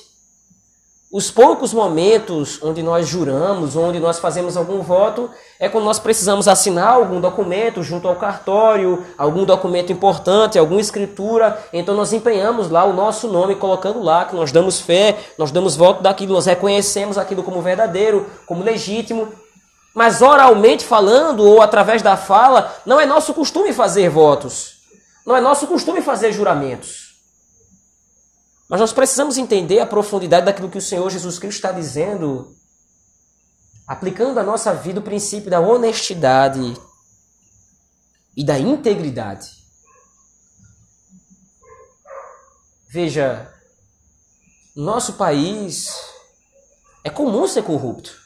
Os 1.11 1.31
poucos 1.31 1.73
momentos 1.73 2.61
onde 2.61 2.83
nós 2.83 3.07
juramos, 3.07 3.75
onde 3.75 3.99
nós 3.99 4.19
fazemos 4.19 4.55
algum 4.55 4.81
voto, 4.81 5.27
é 5.59 5.67
quando 5.67 5.85
nós 5.85 5.97
precisamos 5.97 6.47
assinar 6.47 6.93
algum 6.93 7.19
documento 7.19 7.81
junto 7.81 8.07
ao 8.07 8.17
cartório, 8.17 9.03
algum 9.17 9.43
documento 9.43 9.91
importante, 9.91 10.59
alguma 10.59 10.79
escritura. 10.79 11.59
Então 11.73 11.95
nós 11.95 12.13
empenhamos 12.13 12.69
lá 12.69 12.85
o 12.85 12.93
nosso 12.93 13.27
nome, 13.27 13.55
colocando 13.55 14.03
lá 14.03 14.25
que 14.25 14.35
nós 14.35 14.51
damos 14.51 14.79
fé, 14.79 15.17
nós 15.35 15.49
damos 15.49 15.75
voto 15.75 16.03
daquilo, 16.03 16.33
nós 16.33 16.45
reconhecemos 16.45 17.17
aquilo 17.17 17.41
como 17.41 17.59
verdadeiro, 17.59 18.27
como 18.45 18.63
legítimo. 18.63 19.29
Mas 19.99 20.21
oralmente 20.21 20.85
falando 20.85 21.43
ou 21.43 21.61
através 21.61 22.01
da 22.01 22.15
fala, 22.15 22.73
não 22.85 23.01
é 23.01 23.05
nosso 23.05 23.33
costume 23.33 23.73
fazer 23.73 24.09
votos. 24.09 24.77
Não 25.25 25.35
é 25.35 25.41
nosso 25.41 25.67
costume 25.67 26.01
fazer 26.01 26.31
juramentos. 26.31 27.19
Mas 28.69 28.79
nós 28.79 28.93
precisamos 28.93 29.37
entender 29.37 29.81
a 29.81 29.85
profundidade 29.85 30.45
daquilo 30.45 30.69
que 30.69 30.77
o 30.77 30.81
Senhor 30.81 31.09
Jesus 31.09 31.37
Cristo 31.37 31.57
está 31.57 31.73
dizendo, 31.73 32.55
aplicando 33.85 34.39
à 34.39 34.43
nossa 34.43 34.73
vida 34.73 35.01
o 35.01 35.03
princípio 35.03 35.51
da 35.51 35.59
honestidade 35.59 36.77
e 38.37 38.45
da 38.45 38.57
integridade. 38.57 39.49
Veja, 42.87 43.53
no 44.73 44.85
nosso 44.85 45.15
país 45.15 45.89
é 47.03 47.09
comum 47.09 47.45
ser 47.45 47.63
corrupto. 47.63 48.18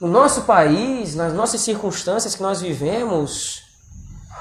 No 0.00 0.08
nosso 0.08 0.42
país, 0.42 1.14
nas 1.14 1.34
nossas 1.34 1.60
circunstâncias 1.60 2.34
que 2.34 2.42
nós 2.42 2.62
vivemos, 2.62 3.60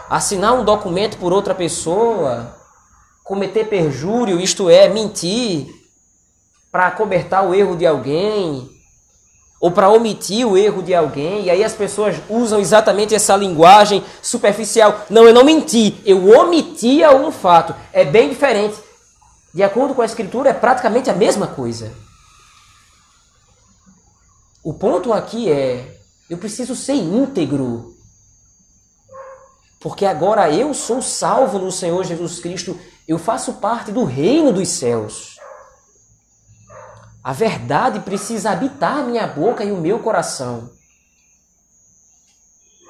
assinar 0.10 0.54
um 0.54 0.64
documento 0.64 1.18
por 1.18 1.34
outra 1.34 1.54
pessoa, 1.54 2.56
cometer 3.26 3.66
perjúrio, 3.66 4.40
isto 4.40 4.70
é, 4.70 4.88
mentir, 4.88 5.68
para 6.72 6.90
cobertar 6.92 7.46
o 7.46 7.54
erro 7.54 7.76
de 7.76 7.86
alguém, 7.86 8.70
ou 9.60 9.70
para 9.70 9.90
omitir 9.90 10.48
o 10.48 10.58
erro 10.58 10.82
de 10.82 10.96
alguém, 10.96 11.44
e 11.44 11.50
aí 11.50 11.62
as 11.62 11.74
pessoas 11.74 12.16
usam 12.30 12.62
exatamente 12.62 13.14
essa 13.14 13.36
linguagem 13.36 14.02
superficial. 14.22 15.02
Não, 15.10 15.26
eu 15.26 15.34
não 15.34 15.44
menti, 15.44 16.02
eu 16.06 16.40
omitia 16.40 17.14
um 17.14 17.34
fato. 17.34 17.76
É 17.92 18.06
bem 18.06 18.30
diferente. 18.30 18.78
De 19.54 19.62
acordo 19.62 19.94
com 19.94 20.02
a 20.02 20.06
Escritura, 20.06 20.52
é 20.52 20.54
praticamente 20.54 21.10
a 21.10 21.14
mesma 21.14 21.48
coisa. 21.48 21.92
O 24.64 24.74
ponto 24.74 25.14
aqui 25.14 25.52
é: 25.52 26.00
eu 26.30 26.38
preciso 26.38 26.76
ser 26.76 26.94
íntegro. 26.94 27.96
Porque 29.80 30.06
agora 30.06 30.52
eu 30.52 30.74
sou 30.74 31.02
salvo 31.02 31.58
no 31.58 31.72
Senhor 31.72 32.04
Jesus 32.04 32.40
Cristo 32.40 32.78
eu 33.10 33.18
faço 33.18 33.54
parte 33.54 33.92
do 33.92 34.04
reino 34.04 34.54
dos 34.54 34.70
céus. 34.70 35.40
A 37.24 37.34
verdade 37.34 38.02
precisa 38.02 38.52
habitar 38.52 39.04
minha 39.04 39.26
boca 39.26 39.64
e 39.64 39.72
o 39.72 39.78
meu 39.78 39.98
coração. 39.98 40.70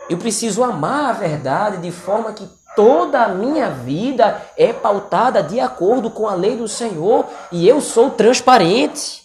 Eu 0.09 0.17
preciso 0.17 0.61
amar 0.61 1.11
a 1.11 1.13
verdade 1.13 1.77
de 1.77 1.89
forma 1.89 2.33
que 2.33 2.49
toda 2.75 3.23
a 3.23 3.29
minha 3.29 3.69
vida 3.69 4.45
é 4.57 4.73
pautada 4.73 5.41
de 5.41 5.57
acordo 5.57 6.11
com 6.11 6.27
a 6.27 6.35
lei 6.35 6.57
do 6.57 6.67
Senhor 6.67 7.25
e 7.49 7.65
eu 7.65 7.79
sou 7.79 8.11
transparente. 8.11 9.23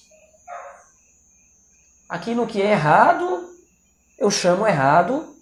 Aquilo 2.09 2.47
que 2.47 2.61
é 2.61 2.73
errado, 2.73 3.49
eu 4.19 4.31
chamo 4.31 4.67
errado. 4.67 5.35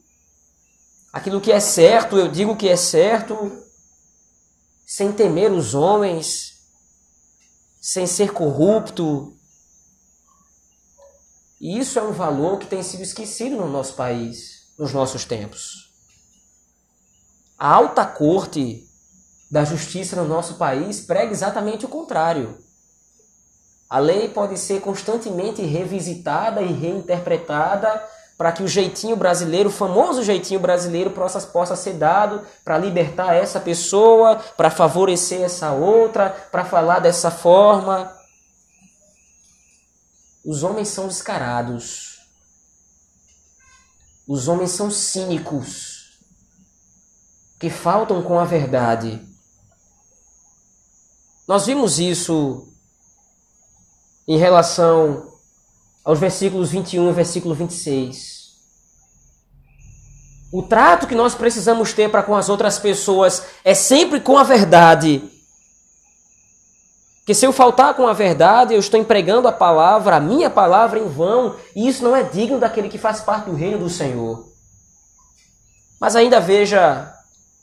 Aquilo 1.13 1.41
que 1.41 1.53
é 1.53 1.61
certo, 1.61 2.17
eu 2.17 2.29
digo 2.29 2.57
que 2.57 2.69
é 2.69 2.77
certo 2.77 3.63
sem 4.87 5.11
temer 5.11 5.51
os 5.51 5.75
homens, 5.75 6.53
sem 7.81 8.07
ser 8.07 8.33
corrupto. 8.33 9.35
E 11.61 11.79
isso 11.79 11.99
é 11.99 12.03
um 12.03 12.13
valor 12.13 12.59
que 12.59 12.67
tem 12.67 12.83
sido 12.83 13.03
esquecido 13.03 13.57
no 13.57 13.69
nosso 13.69 13.95
país, 13.95 14.73
nos 14.79 14.93
nossos 14.93 15.25
tempos. 15.25 15.93
A 17.59 17.69
alta 17.69 18.05
corte 18.05 18.87
da 19.51 19.65
justiça 19.65 20.17
no 20.17 20.27
nosso 20.27 20.55
país 20.55 21.01
prega 21.01 21.33
exatamente 21.33 21.85
o 21.85 21.89
contrário. 21.89 22.59
A 23.93 23.99
lei 23.99 24.27
pode 24.27 24.59
ser 24.59 24.81
constantemente 24.81 25.61
revisitada 25.61 26.63
e 26.63 26.73
reinterpretada 26.73 28.03
para 28.39 28.51
que 28.51 28.63
o 28.63 28.67
jeitinho 28.67 29.15
brasileiro, 29.17 29.69
o 29.69 29.73
famoso 29.73 30.23
jeitinho 30.23 30.59
brasileiro, 30.59 31.11
possa, 31.11 31.77
ser 31.77 31.93
dado 31.93 32.43
para 32.65 32.79
libertar 32.79 33.35
essa 33.35 33.61
pessoa, 33.61 34.37
para 34.57 34.71
favorecer 34.71 35.43
essa 35.43 35.73
outra, 35.73 36.31
para 36.51 36.65
falar 36.65 37.01
dessa 37.01 37.31
forma. 37.31 38.17
Os 40.43 40.63
homens 40.63 40.89
são 40.89 41.07
descarados. 41.07 42.19
Os 44.27 44.49
homens 44.49 44.71
são 44.71 44.91
cínicos, 44.91 46.19
que 47.61 47.69
faltam 47.69 48.23
com 48.23 48.41
a 48.41 48.47
verdade. 48.47 49.21
Nós 51.47 51.67
vimos 51.67 51.99
isso 51.99 52.72
em 54.27 54.37
relação 54.37 55.33
aos 56.05 56.19
versículos 56.19 56.71
21 56.71 57.11
e 57.11 57.13
versículo 57.13 57.55
26. 57.55 58.43
O 60.53 60.63
trato 60.63 61.07
que 61.07 61.15
nós 61.15 61.35
precisamos 61.35 61.95
ter 61.95 62.11
para 62.11 62.23
com 62.23 62.35
as 62.35 62.49
outras 62.49 62.79
pessoas 62.79 63.43
é 63.65 63.73
sempre 63.73 64.21
com 64.21 64.37
a 64.37 64.43
verdade. 64.43 65.31
Que 67.25 67.35
se 67.35 67.47
eu 67.47 67.53
faltar 67.53 67.95
com 67.95 68.07
a 68.07 68.13
verdade, 68.13 68.75
eu 68.75 68.81
estou 68.81 69.01
empregando 69.01 69.49
a 69.49 69.53
palavra, 69.53 70.17
a 70.17 70.21
minha 70.21 70.51
palavra 70.51 70.99
em 70.99 71.09
vão, 71.09 71.57
e 71.75 71.89
isso 71.89 72.05
não 72.05 72.15
é 72.15 72.23
digno 72.23 72.59
daquele 72.59 72.89
que 72.89 72.99
faz 72.99 73.21
parte 73.21 73.47
do 73.47 73.55
reino 73.55 73.79
do 73.79 73.89
Senhor. 73.89 74.45
Mas 75.99 76.17
ainda 76.17 76.41
veja, 76.41 77.15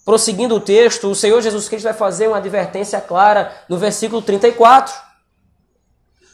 prosseguindo 0.05 0.55
o 0.55 0.61
texto, 0.61 1.11
o 1.11 1.15
Senhor 1.15 1.41
Jesus 1.41 1.67
Cristo 1.67 1.83
vai 1.83 1.93
fazer 1.93 2.27
uma 2.27 2.37
advertência 2.37 2.99
clara 3.01 3.53
no 3.67 3.77
versículo 3.77 4.21
34. 4.21 5.08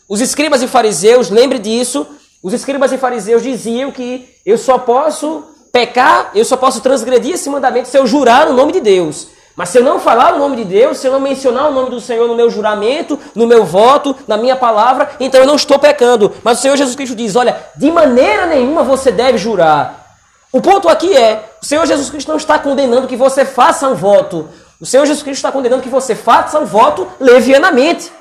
Os 0.08 0.22
escribas 0.22 0.62
e 0.62 0.68
fariseus, 0.68 1.30
lembre 1.30 1.58
disso, 1.60 2.06
os 2.44 2.54
escribas 2.54 2.92
e 2.92 2.98
fariseus 2.98 3.42
diziam 3.42 3.92
que 3.92 4.30
eu 4.46 4.58
só 4.58 4.78
posso 4.78 5.44
pecar, 5.72 6.32
eu 6.36 6.46
só 6.46 6.56
posso 6.56 6.80
transgredir 6.80 7.34
esse 7.34 7.50
mandamento 7.50 7.88
se 7.88 7.98
eu 7.98 8.06
jurar 8.06 8.46
no 8.46 8.54
nome 8.54 8.72
de 8.72 8.80
Deus. 8.80 9.28
Mas 9.56 9.70
se 9.70 9.80
eu 9.80 9.84
não 9.84 10.00
falar 10.00 10.36
o 10.36 10.38
nome 10.38 10.58
de 10.58 10.66
Deus, 10.66 10.98
se 10.98 11.08
eu 11.08 11.14
não 11.14 11.20
mencionar 11.20 11.70
o 11.70 11.74
nome 11.74 11.90
do 11.90 12.02
Senhor 12.02 12.28
no 12.28 12.36
meu 12.36 12.50
juramento, 12.50 13.18
no 13.34 13.48
meu 13.48 13.64
voto, 13.64 14.16
na 14.28 14.38
minha 14.38 14.56
palavra, 14.56 15.12
então 15.20 15.40
eu 15.40 15.48
não 15.48 15.56
estou 15.56 15.80
pecando. 15.80 16.34
Mas 16.44 16.60
o 16.60 16.62
Senhor 16.62 16.76
Jesus 16.76 16.96
Cristo 16.96 17.16
diz: 17.16 17.36
olha, 17.36 17.58
de 17.76 17.90
maneira 17.90 18.46
nenhuma 18.46 18.84
você 18.84 19.12
deve 19.12 19.38
jurar. 19.38 20.06
O 20.52 20.62
ponto 20.62 20.90
aqui 20.90 21.16
é: 21.16 21.56
o 21.62 21.66
Senhor 21.66 21.86
Jesus 21.86 22.10
Cristo 22.10 22.28
não 22.28 22.38
está 22.38 22.60
condenando 22.60 23.08
que 23.08 23.16
você 23.16 23.46
faça 23.46 23.88
um 23.88 23.96
voto. 23.96 24.50
O 24.80 24.86
Senhor 24.86 25.06
Jesus 25.06 25.24
Cristo 25.24 25.40
está 25.40 25.52
condenando 25.54 25.82
que 25.82 25.90
você 25.90 26.14
faça 26.14 26.60
o 26.60 26.66
voto 26.66 27.08
levianamente. 27.20 28.12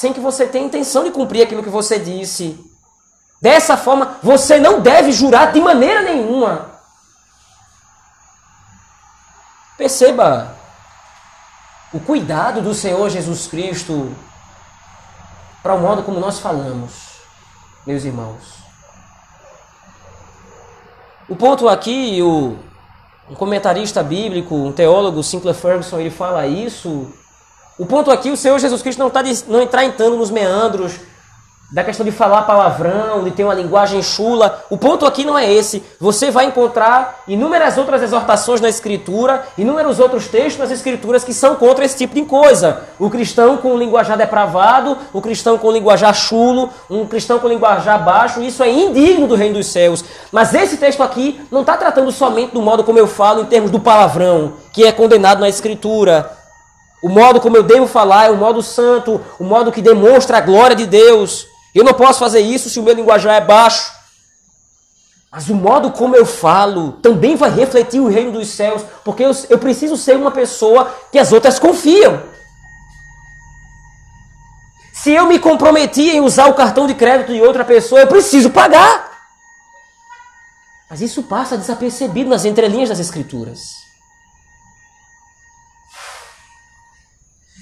Sem 0.00 0.14
que 0.14 0.20
você 0.20 0.46
tenha 0.46 0.64
intenção 0.64 1.04
de 1.04 1.10
cumprir 1.10 1.42
aquilo 1.42 1.62
que 1.62 1.68
você 1.68 1.98
disse. 1.98 2.58
Dessa 3.38 3.76
forma, 3.76 4.16
você 4.22 4.58
não 4.58 4.80
deve 4.80 5.12
jurar 5.12 5.52
de 5.52 5.60
maneira 5.60 6.00
nenhuma. 6.00 6.70
Perceba 9.76 10.56
o 11.92 12.00
cuidado 12.00 12.62
do 12.62 12.72
Senhor 12.72 13.10
Jesus 13.10 13.46
Cristo 13.46 14.16
para 15.62 15.74
o 15.74 15.80
modo 15.80 16.02
como 16.02 16.18
nós 16.18 16.38
falamos, 16.38 16.92
meus 17.86 18.02
irmãos. 18.02 18.54
O 21.28 21.36
ponto 21.36 21.68
aqui, 21.68 22.22
o 22.22 22.58
um 23.28 23.34
comentarista 23.34 24.02
bíblico, 24.02 24.54
um 24.54 24.72
teólogo, 24.72 25.22
Sinclair 25.22 25.54
Ferguson, 25.54 26.00
ele 26.00 26.10
fala 26.10 26.46
isso. 26.46 27.19
O 27.80 27.86
ponto 27.86 28.10
aqui, 28.10 28.30
o 28.30 28.36
Senhor 28.36 28.58
Jesus 28.58 28.82
Cristo 28.82 28.98
não 28.98 29.06
está 29.06 29.22
não 29.48 29.62
entrando 29.62 30.14
nos 30.14 30.30
meandros 30.30 31.00
da 31.72 31.82
questão 31.82 32.04
de 32.04 32.12
falar 32.12 32.42
palavrão, 32.42 33.24
de 33.24 33.30
ter 33.30 33.42
uma 33.42 33.54
linguagem 33.54 34.02
chula. 34.02 34.66
O 34.68 34.76
ponto 34.76 35.06
aqui 35.06 35.24
não 35.24 35.38
é 35.38 35.50
esse. 35.50 35.82
Você 35.98 36.30
vai 36.30 36.44
encontrar 36.44 37.22
inúmeras 37.26 37.78
outras 37.78 38.02
exortações 38.02 38.60
na 38.60 38.68
Escritura, 38.68 39.46
inúmeros 39.56 39.98
outros 39.98 40.28
textos 40.28 40.58
nas 40.58 40.70
Escrituras 40.70 41.24
que 41.24 41.32
são 41.32 41.54
contra 41.54 41.82
esse 41.82 41.96
tipo 41.96 42.14
de 42.14 42.22
coisa. 42.26 42.82
O 42.98 43.08
cristão 43.08 43.56
com 43.56 43.78
linguajar 43.78 44.18
depravado, 44.18 44.98
o 45.10 45.22
cristão 45.22 45.56
com 45.56 45.72
linguajar 45.72 46.12
chulo, 46.12 46.68
um 46.90 47.06
cristão 47.06 47.38
com 47.38 47.48
linguajar 47.48 48.04
baixo, 48.04 48.42
isso 48.42 48.62
é 48.62 48.70
indigno 48.70 49.26
do 49.26 49.36
reino 49.36 49.54
dos 49.54 49.68
céus. 49.68 50.04
Mas 50.30 50.52
esse 50.52 50.76
texto 50.76 51.02
aqui 51.02 51.40
não 51.50 51.62
está 51.62 51.78
tratando 51.78 52.12
somente 52.12 52.52
do 52.52 52.60
modo 52.60 52.84
como 52.84 52.98
eu 52.98 53.06
falo 53.06 53.40
em 53.40 53.46
termos 53.46 53.70
do 53.70 53.80
palavrão, 53.80 54.52
que 54.70 54.84
é 54.84 54.92
condenado 54.92 55.40
na 55.40 55.48
Escritura. 55.48 56.39
O 57.02 57.08
modo 57.08 57.40
como 57.40 57.56
eu 57.56 57.62
devo 57.62 57.86
falar 57.86 58.26
é 58.26 58.30
o 58.30 58.36
modo 58.36 58.62
santo, 58.62 59.20
o 59.38 59.44
modo 59.44 59.72
que 59.72 59.80
demonstra 59.80 60.38
a 60.38 60.40
glória 60.40 60.76
de 60.76 60.86
Deus. 60.86 61.46
Eu 61.74 61.84
não 61.84 61.94
posso 61.94 62.18
fazer 62.18 62.40
isso 62.40 62.68
se 62.68 62.78
o 62.78 62.82
meu 62.82 62.94
linguajar 62.94 63.36
é 63.36 63.40
baixo. 63.40 63.90
Mas 65.32 65.48
o 65.48 65.54
modo 65.54 65.92
como 65.92 66.16
eu 66.16 66.26
falo 66.26 66.92
também 66.94 67.36
vai 67.36 67.50
refletir 67.50 68.00
o 68.00 68.08
reino 68.08 68.32
dos 68.32 68.48
céus, 68.48 68.82
porque 69.04 69.22
eu, 69.22 69.30
eu 69.48 69.58
preciso 69.58 69.96
ser 69.96 70.16
uma 70.16 70.30
pessoa 70.30 70.92
que 71.12 71.18
as 71.18 71.32
outras 71.32 71.58
confiam. 71.58 72.20
Se 74.92 75.12
eu 75.12 75.26
me 75.26 75.38
comprometi 75.38 76.10
em 76.10 76.20
usar 76.20 76.48
o 76.48 76.54
cartão 76.54 76.86
de 76.86 76.94
crédito 76.94 77.32
de 77.32 77.40
outra 77.40 77.64
pessoa, 77.64 78.02
eu 78.02 78.06
preciso 78.06 78.50
pagar. 78.50 79.10
Mas 80.90 81.00
isso 81.00 81.22
passa 81.22 81.56
desapercebido 81.56 82.28
nas 82.28 82.44
entrelinhas 82.44 82.88
das 82.88 82.98
Escrituras. 82.98 83.89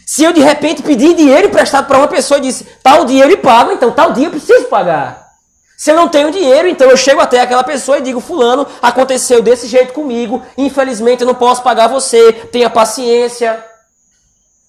Se 0.08 0.24
eu 0.24 0.32
de 0.32 0.40
repente 0.40 0.82
pedir 0.82 1.14
dinheiro 1.14 1.48
emprestado 1.48 1.86
para 1.86 1.98
uma 1.98 2.08
pessoa 2.08 2.38
e 2.38 2.40
disse, 2.40 2.64
tal 2.82 3.04
dia 3.04 3.24
eu 3.24 3.28
lhe 3.28 3.36
pago, 3.36 3.72
então 3.72 3.92
tal 3.92 4.10
dia 4.10 4.28
eu 4.28 4.30
preciso 4.30 4.64
pagar. 4.64 5.34
Se 5.76 5.90
eu 5.90 5.94
não 5.94 6.08
tenho 6.08 6.32
dinheiro, 6.32 6.66
então 6.66 6.88
eu 6.88 6.96
chego 6.96 7.20
até 7.20 7.42
aquela 7.42 7.62
pessoa 7.62 7.98
e 7.98 8.00
digo, 8.00 8.18
fulano, 8.18 8.66
aconteceu 8.80 9.42
desse 9.42 9.66
jeito 9.66 9.92
comigo, 9.92 10.42
infelizmente 10.56 11.20
eu 11.20 11.26
não 11.26 11.34
posso 11.34 11.62
pagar 11.62 11.88
você, 11.88 12.32
tenha 12.32 12.70
paciência. 12.70 13.62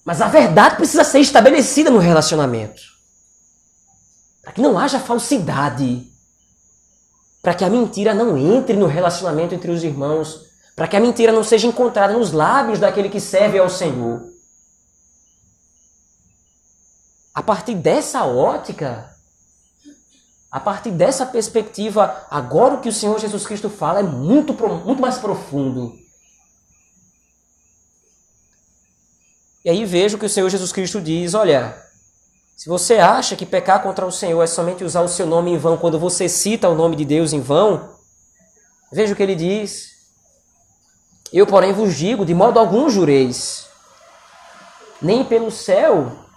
Mas 0.04 0.20
a 0.20 0.28
verdade 0.28 0.76
precisa 0.76 1.04
ser 1.04 1.20
estabelecida 1.20 1.88
no 1.88 1.98
relacionamento. 1.98 2.82
Para 4.42 4.52
que 4.52 4.60
não 4.60 4.78
haja 4.78 5.00
falsidade. 5.00 6.06
Para 7.40 7.54
que 7.54 7.64
a 7.64 7.70
mentira 7.70 8.12
não 8.12 8.36
entre 8.36 8.76
no 8.76 8.86
relacionamento 8.86 9.54
entre 9.54 9.70
os 9.70 9.82
irmãos. 9.82 10.42
Para 10.76 10.86
que 10.86 10.96
a 10.98 11.00
mentira 11.00 11.32
não 11.32 11.42
seja 11.42 11.66
encontrada 11.66 12.12
nos 12.12 12.30
lábios 12.30 12.78
daquele 12.78 13.08
que 13.08 13.18
serve 13.18 13.58
ao 13.58 13.70
Senhor. 13.70 14.29
A 17.34 17.42
partir 17.42 17.74
dessa 17.74 18.24
ótica, 18.24 19.14
a 20.50 20.58
partir 20.58 20.90
dessa 20.90 21.24
perspectiva, 21.24 22.26
agora 22.28 22.74
o 22.74 22.80
que 22.80 22.88
o 22.88 22.92
Senhor 22.92 23.18
Jesus 23.20 23.46
Cristo 23.46 23.70
fala 23.70 24.00
é 24.00 24.02
muito, 24.02 24.52
muito 24.84 25.00
mais 25.00 25.18
profundo. 25.18 25.96
E 29.64 29.70
aí 29.70 29.84
vejo 29.84 30.18
que 30.18 30.26
o 30.26 30.28
Senhor 30.28 30.48
Jesus 30.48 30.72
Cristo 30.72 31.00
diz: 31.00 31.34
olha, 31.34 31.80
se 32.56 32.68
você 32.68 32.94
acha 32.96 33.36
que 33.36 33.46
pecar 33.46 33.82
contra 33.82 34.04
o 34.04 34.10
Senhor 34.10 34.42
é 34.42 34.46
somente 34.46 34.82
usar 34.82 35.02
o 35.02 35.08
seu 35.08 35.26
nome 35.26 35.52
em 35.52 35.58
vão 35.58 35.76
quando 35.76 35.98
você 35.98 36.28
cita 36.28 36.68
o 36.68 36.74
nome 36.74 36.96
de 36.96 37.04
Deus 37.04 37.32
em 37.32 37.40
vão, 37.40 37.94
veja 38.92 39.12
o 39.12 39.16
que 39.16 39.22
ele 39.22 39.36
diz. 39.36 39.90
Eu, 41.32 41.46
porém, 41.46 41.72
vos 41.72 41.94
digo: 41.94 42.24
de 42.24 42.34
modo 42.34 42.58
algum 42.58 42.90
jureis, 42.90 43.66
nem 45.00 45.24
pelo 45.24 45.50
céu, 45.50 46.29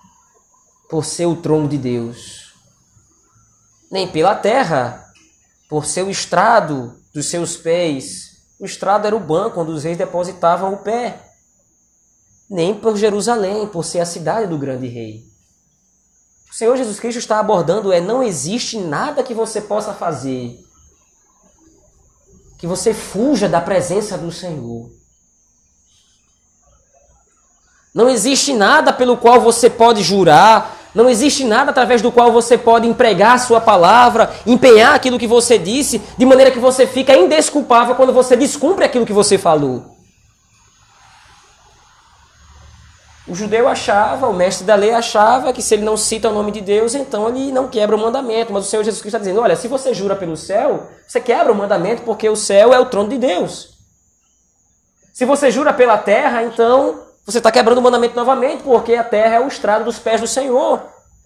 por 0.93 1.03
ser 1.03 1.25
o 1.25 1.35
trono 1.35 1.67
de 1.67 1.75
Deus, 1.75 2.53
nem 3.91 4.07
pela 4.07 4.35
terra, 4.35 5.11
por 5.67 5.87
ser 5.87 6.03
o 6.03 6.09
estrado 6.11 7.01
dos 7.11 7.25
seus 7.25 7.57
pés. 7.57 8.43
O 8.59 8.65
estrado 8.67 9.07
era 9.07 9.15
o 9.15 9.19
banco 9.19 9.59
onde 9.59 9.71
os 9.71 9.83
reis 9.83 9.97
depositavam 9.97 10.71
o 10.71 10.77
pé. 10.77 11.19
Nem 12.47 12.75
por 12.75 12.95
Jerusalém, 12.95 13.65
por 13.65 13.83
ser 13.83 14.01
a 14.01 14.05
cidade 14.05 14.45
do 14.45 14.55
grande 14.55 14.87
rei. 14.87 15.23
O 16.51 16.53
Senhor 16.53 16.77
Jesus 16.77 16.99
Cristo 16.99 17.17
está 17.17 17.39
abordando 17.39 17.91
é 17.91 17.99
não 17.99 18.21
existe 18.21 18.77
nada 18.77 19.23
que 19.23 19.33
você 19.33 19.61
possa 19.61 19.95
fazer 19.95 20.63
que 22.59 22.67
você 22.67 22.93
fuja 22.93 23.49
da 23.49 23.59
presença 23.59 24.15
do 24.15 24.31
Senhor. 24.31 24.91
Não 27.95 28.07
existe 28.07 28.53
nada 28.53 28.93
pelo 28.93 29.17
qual 29.17 29.41
você 29.41 29.71
pode 29.71 30.03
jurar, 30.03 30.82
não 30.93 31.09
existe 31.09 31.43
nada 31.43 31.71
através 31.71 32.01
do 32.01 32.11
qual 32.11 32.31
você 32.31 32.57
pode 32.57 32.87
empregar 32.87 33.35
a 33.35 33.39
sua 33.39 33.59
palavra, 33.59 34.31
empenhar 34.45 34.93
aquilo 34.93 35.17
que 35.17 35.27
você 35.27 35.57
disse, 35.57 36.01
de 36.17 36.25
maneira 36.25 36.51
que 36.51 36.59
você 36.59 36.85
fica 36.85 37.15
indesculpável 37.15 37.95
quando 37.95 38.13
você 38.13 38.35
descumpre 38.35 38.85
aquilo 38.85 39.05
que 39.05 39.13
você 39.13 39.37
falou. 39.37 39.93
O 43.25 43.33
judeu 43.33 43.69
achava, 43.69 44.27
o 44.27 44.33
mestre 44.33 44.65
da 44.65 44.75
lei 44.75 44.91
achava 44.91 45.53
que 45.53 45.61
se 45.61 45.73
ele 45.73 45.83
não 45.83 45.95
cita 45.95 46.29
o 46.29 46.33
nome 46.33 46.51
de 46.51 46.59
Deus, 46.59 46.93
então 46.93 47.29
ele 47.29 47.53
não 47.53 47.69
quebra 47.69 47.95
o 47.95 47.99
mandamento. 47.99 48.51
Mas 48.51 48.65
o 48.65 48.69
Senhor 48.69 48.83
Jesus 48.83 49.01
Cristo 49.01 49.15
está 49.15 49.19
dizendo: 49.19 49.41
olha, 49.41 49.55
se 49.55 49.67
você 49.67 49.93
jura 49.93 50.15
pelo 50.15 50.35
céu, 50.35 50.89
você 51.07 51.21
quebra 51.21 51.51
o 51.51 51.55
mandamento 51.55 52.01
porque 52.01 52.27
o 52.27 52.35
céu 52.35 52.73
é 52.73 52.79
o 52.79 52.85
trono 52.85 53.09
de 53.09 53.17
Deus. 53.17 53.77
Se 55.13 55.23
você 55.23 55.49
jura 55.49 55.71
pela 55.71 55.97
terra, 55.97 56.43
então 56.43 57.02
você 57.25 57.37
está 57.37 57.51
quebrando 57.51 57.77
o 57.77 57.81
mandamento 57.81 58.15
novamente, 58.15 58.63
porque 58.63 58.95
a 58.95 59.03
terra 59.03 59.35
é 59.35 59.39
o 59.39 59.47
estrado 59.47 59.85
dos 59.85 59.97
pés 59.97 60.19
do 60.19 60.27
Senhor. 60.27 60.81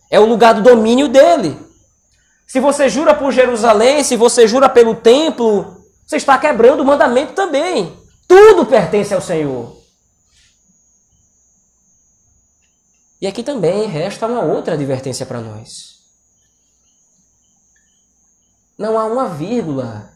É 0.09 0.19
o 0.19 0.25
lugar 0.25 0.53
do 0.53 0.61
domínio 0.61 1.07
dele. 1.07 1.59
Se 2.45 2.59
você 2.59 2.87
jura 2.87 3.13
por 3.13 3.31
Jerusalém, 3.31 4.03
se 4.03 4.15
você 4.15 4.47
jura 4.47 4.69
pelo 4.69 4.95
templo, 4.95 5.83
você 6.05 6.17
está 6.17 6.37
quebrando 6.37 6.81
o 6.81 6.85
mandamento 6.85 7.33
também. 7.33 7.97
Tudo 8.27 8.65
pertence 8.65 9.13
ao 9.13 9.21
Senhor. 9.21 9.75
E 13.19 13.25
aqui 13.25 13.41
também 13.41 13.87
resta 13.87 14.27
uma 14.27 14.41
outra 14.41 14.75
advertência 14.75 15.25
para 15.25 15.41
nós. 15.41 15.97
Não 18.77 18.99
há 18.99 19.05
uma 19.05 19.27
vírgula 19.27 20.13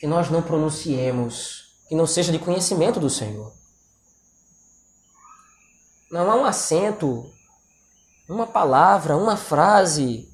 que 0.00 0.06
nós 0.06 0.30
não 0.30 0.40
pronunciemos 0.40 1.62
que 1.88 1.94
não 1.94 2.06
seja 2.06 2.32
de 2.32 2.38
conhecimento 2.38 2.98
do 2.98 3.10
Senhor. 3.10 3.52
Não 6.12 6.30
há 6.30 6.36
um 6.36 6.44
acento, 6.44 7.32
uma 8.28 8.46
palavra, 8.46 9.16
uma 9.16 9.34
frase 9.34 10.28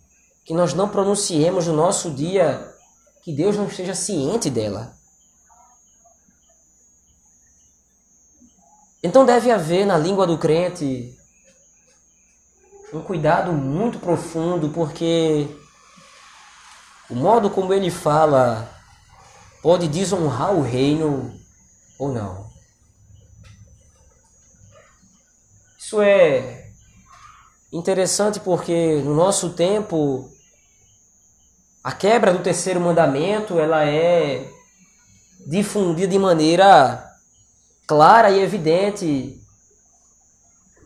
que 0.45 0.53
nós 0.53 0.75
não 0.75 0.89
pronunciemos 0.89 1.69
no 1.69 1.73
nosso 1.73 2.11
dia 2.11 2.75
que 3.23 3.33
Deus 3.33 3.57
não 3.57 3.69
esteja 3.69 3.95
ciente 3.95 4.51
dela. 4.51 4.93
Então 9.05 9.25
deve 9.25 9.53
haver 9.53 9.87
na 9.87 9.97
língua 9.97 10.27
do 10.27 10.37
crente 10.37 11.17
um 12.93 13.01
cuidado 13.01 13.53
muito 13.53 14.01
profundo, 14.01 14.71
porque 14.71 15.47
o 17.09 17.15
modo 17.15 17.51
como 17.51 17.73
ele 17.73 17.89
fala 17.89 18.69
pode 19.63 19.87
desonrar 19.87 20.53
o 20.53 20.61
reino 20.61 21.39
ou 21.97 22.13
não. 22.13 22.48
Isso 25.89 26.03
é 26.03 26.67
interessante 27.73 28.41
porque 28.41 29.01
no 29.03 29.15
nosso 29.15 29.49
tempo 29.55 30.29
a 31.83 31.93
quebra 31.93 32.31
do 32.31 32.41
terceiro 32.41 32.79
mandamento 32.79 33.59
ela 33.59 33.87
é 33.87 34.51
difundida 35.47 36.09
de 36.09 36.19
maneira 36.19 37.03
clara 37.87 38.29
e 38.29 38.39
evidente. 38.39 39.41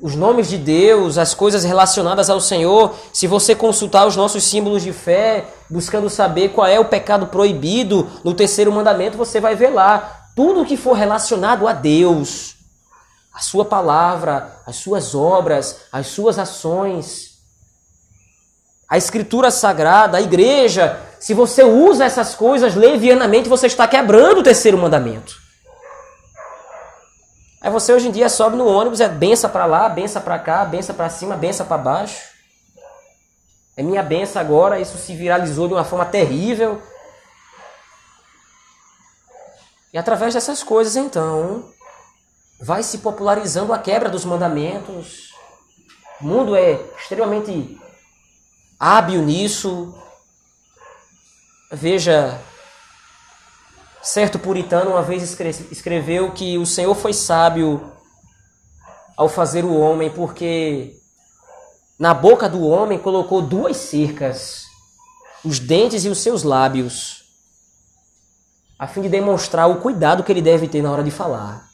Os 0.01 0.15
nomes 0.15 0.49
de 0.49 0.57
Deus, 0.57 1.19
as 1.19 1.35
coisas 1.35 1.65
relacionadas 1.65 2.31
ao 2.31 2.41
Senhor, 2.41 2.95
se 3.13 3.27
você 3.27 3.57
consultar 3.57 4.07
os 4.07 4.15
nossos 4.15 4.45
símbolos 4.45 4.85
de 4.85 4.93
fé, 4.93 5.47
buscando 5.69 6.09
saber 6.09 6.51
qual 6.51 6.69
é 6.69 6.79
o 6.79 6.85
pecado 6.85 7.27
proibido 7.27 8.09
no 8.23 8.35
terceiro 8.35 8.71
mandamento, 8.71 9.19
você 9.19 9.41
vai 9.41 9.57
ver 9.57 9.71
lá 9.71 10.29
tudo 10.37 10.65
que 10.65 10.77
for 10.77 10.93
relacionado 10.93 11.67
a 11.67 11.73
Deus, 11.73 12.62
a 13.33 13.41
sua 13.41 13.65
palavra, 13.65 14.61
as 14.67 14.77
suas 14.77 15.15
obras, 15.15 15.83
as 15.91 16.09
suas 16.09 16.39
ações, 16.39 17.33
a 18.89 18.99
escritura 18.99 19.51
sagrada, 19.51 20.19
a 20.19 20.21
igreja, 20.21 21.01
se 21.19 21.33
você 21.33 21.65
usa 21.65 22.05
essas 22.05 22.35
coisas 22.35 22.75
levianamente, 22.75 23.49
você 23.49 23.67
está 23.67 23.89
quebrando 23.89 24.41
o 24.41 24.43
terceiro 24.43 24.77
mandamento. 24.77 25.41
Aí 27.63 27.71
você 27.71 27.93
hoje 27.93 28.09
em 28.09 28.11
dia 28.11 28.29
sobe 28.29 28.57
no 28.57 28.67
ônibus, 28.67 29.01
é 29.01 29.09
benção 29.09 29.49
para 29.49 29.65
lá, 29.65 29.89
benção 29.89 30.21
para 30.21 30.39
cá, 30.39 30.65
benção 30.65 30.95
para 30.95 31.09
cima, 31.09 31.37
benção 31.37 31.65
para 31.65 31.79
baixo. 31.79 32.21
É 33.77 33.83
minha 33.83 34.03
benção 34.03 34.43
agora, 34.43 34.79
isso 34.79 34.99
se 34.99 35.15
viralizou 35.15 35.69
de 35.69 35.75
uma 35.75 35.85
forma 35.85 36.05
terrível. 36.05 36.83
E 39.93 39.97
através 39.97 40.35
dessas 40.35 40.63
coisas, 40.63 40.97
então, 40.97 41.73
vai 42.63 42.85
se 42.85 42.99
popularizando 42.99 43.73
a 43.73 43.79
quebra 43.79 44.09
dos 44.09 44.25
mandamentos. 44.25 45.33
O 46.21 46.25
mundo 46.25 46.55
é 46.55 46.81
extremamente 46.97 47.77
hábil 48.79 49.21
nisso. 49.23 49.93
Veja, 51.73 52.41
certo 54.01 54.39
puritano 54.39 54.93
uma 54.93 55.03
vez 55.03 55.37
escreveu 55.73 56.31
que 56.31 56.57
o 56.57 56.65
Senhor 56.65 56.95
foi 56.95 57.13
sábio 57.13 57.93
ao 59.17 59.29
fazer 59.29 59.65
o 59.65 59.77
homem, 59.77 60.11
porque 60.11 60.97
na 61.99 62.15
boca 62.15 62.49
do 62.49 62.65
homem 62.65 62.97
colocou 62.97 63.43
duas 63.43 63.77
cercas, 63.77 64.63
os 65.45 65.59
dentes 65.59 66.05
e 66.05 66.09
os 66.09 66.19
seus 66.19 66.45
lábios, 66.45 67.25
a 68.79 68.87
fim 68.87 69.03
de 69.03 69.09
demonstrar 69.09 69.69
o 69.69 69.81
cuidado 69.81 70.23
que 70.23 70.31
ele 70.31 70.43
deve 70.43 70.69
ter 70.69 70.81
na 70.81 70.93
hora 70.93 71.03
de 71.03 71.11
falar. 71.11 71.72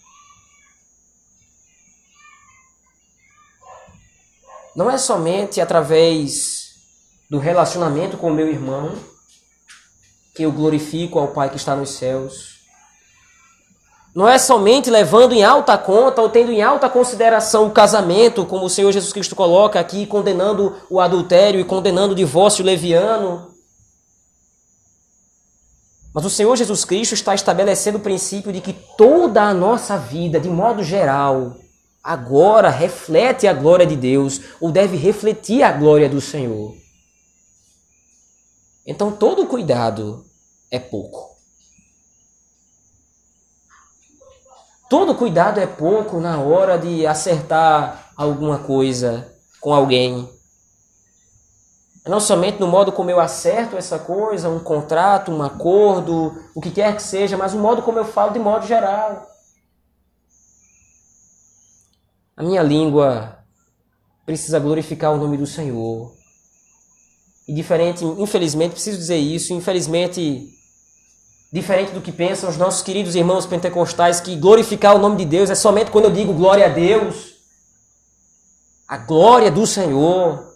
Não 4.75 4.91
é 4.91 4.99
somente 4.99 5.61
através 5.61 6.69
do 7.31 7.39
relacionamento 7.39 8.17
com 8.17 8.31
o 8.31 8.35
meu 8.35 8.49
irmão 8.49 8.93
que 10.35 10.45
eu 10.45 10.53
glorifico 10.53 11.19
ao 11.19 11.29
Pai 11.29 11.51
que 11.51 11.57
está 11.57 11.75
nos 11.75 11.91
céus. 11.91 12.59
Não 14.15 14.29
é 14.29 14.39
somente 14.39 14.89
levando 14.91 15.33
em 15.33 15.45
alta 15.45 15.77
conta 15.77 16.23
ou 16.23 16.29
tendo 16.29 16.51
em 16.51 16.63
alta 16.63 16.89
consideração 16.89 17.67
o 17.67 17.71
casamento, 17.71 18.47
como 18.47 18.65
o 18.65 18.71
Senhor 18.71 18.91
Jesus 18.91 19.13
Cristo 19.13 19.37
coloca 19.37 19.79
aqui, 19.79 20.07
condenando 20.07 20.77
o 20.89 21.01
adultério 21.01 21.61
e 21.61 21.65
condenando 21.65 22.13
o 22.13 22.17
divórcio 22.17 22.65
leviano. 22.65 23.53
Mas 26.15 26.25
o 26.25 26.31
Senhor 26.31 26.57
Jesus 26.57 26.85
Cristo 26.85 27.15
está 27.15 27.35
estabelecendo 27.35 27.99
o 27.99 28.01
princípio 28.01 28.53
de 28.53 28.61
que 28.61 28.73
toda 28.73 29.43
a 29.43 29.55
nossa 29.55 29.97
vida, 29.97 30.41
de 30.41 30.49
modo 30.49 30.83
geral, 30.83 31.57
agora 32.03 32.71
reflete 32.71 33.47
a 33.47 33.53
glória 33.53 33.87
de 33.87 33.97
Deus, 33.97 34.41
ou 34.61 34.71
deve 34.71 34.97
refletir 34.97 35.63
a 35.63 35.73
glória 35.73 36.09
do 36.09 36.21
Senhor. 36.21 36.75
Então 38.87 39.13
todo 39.13 39.47
cuidado 39.47 40.25
é 40.71 40.79
pouco. 40.79 41.37
Todo 44.89 45.15
cuidado 45.15 45.61
é 45.61 45.67
pouco 45.67 46.19
na 46.19 46.41
hora 46.41 46.79
de 46.79 47.07
acertar 47.07 48.11
alguma 48.17 48.59
coisa 48.59 49.31
com 49.61 49.75
alguém. 49.75 50.27
Não 52.07 52.19
somente 52.19 52.59
no 52.59 52.67
modo 52.67 52.91
como 52.91 53.11
eu 53.11 53.21
acerto 53.21 53.77
essa 53.77 53.99
coisa, 53.99 54.49
um 54.49 54.59
contrato, 54.59 55.31
um 55.31 55.43
acordo, 55.43 56.43
o 56.55 56.61
que 56.63 56.71
quer 56.71 56.97
que 56.97 57.03
seja, 57.03 57.37
mas 57.37 57.53
o 57.53 57.59
modo 57.59 57.83
como 57.83 57.99
eu 57.99 58.05
falo 58.07 58.33
de 58.33 58.39
modo 58.39 58.67
geral. 58.67 59.28
A 62.39 62.43
minha 62.45 62.63
língua 62.63 63.37
precisa 64.25 64.61
glorificar 64.61 65.13
o 65.13 65.17
nome 65.17 65.37
do 65.37 65.45
Senhor. 65.45 66.15
E 67.49 67.53
diferente, 67.53 68.05
infelizmente, 68.05 68.75
preciso 68.75 68.97
dizer 68.97 69.17
isso, 69.17 69.53
infelizmente, 69.53 70.49
diferente 71.53 71.91
do 71.91 72.01
que 72.01 72.13
pensam 72.13 72.49
os 72.49 72.57
nossos 72.57 72.81
queridos 72.81 73.17
irmãos 73.17 73.45
pentecostais, 73.45 74.21
que 74.21 74.37
glorificar 74.37 74.95
o 74.95 75.01
nome 75.01 75.17
de 75.17 75.25
Deus 75.25 75.51
é 75.51 75.57
somente 75.57 75.91
quando 75.91 76.05
eu 76.05 76.13
digo 76.13 76.33
glória 76.33 76.67
a 76.67 76.69
Deus. 76.69 77.35
A 78.87 78.99
glória 78.99 79.51
do 79.51 79.67
Senhor, 79.67 80.55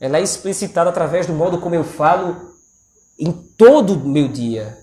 ela 0.00 0.16
é 0.16 0.22
explicitada 0.22 0.88
através 0.88 1.26
do 1.26 1.34
modo 1.34 1.60
como 1.60 1.74
eu 1.74 1.84
falo 1.84 2.54
em 3.18 3.30
todo 3.30 3.92
o 3.92 4.08
meu 4.08 4.26
dia. 4.26 4.82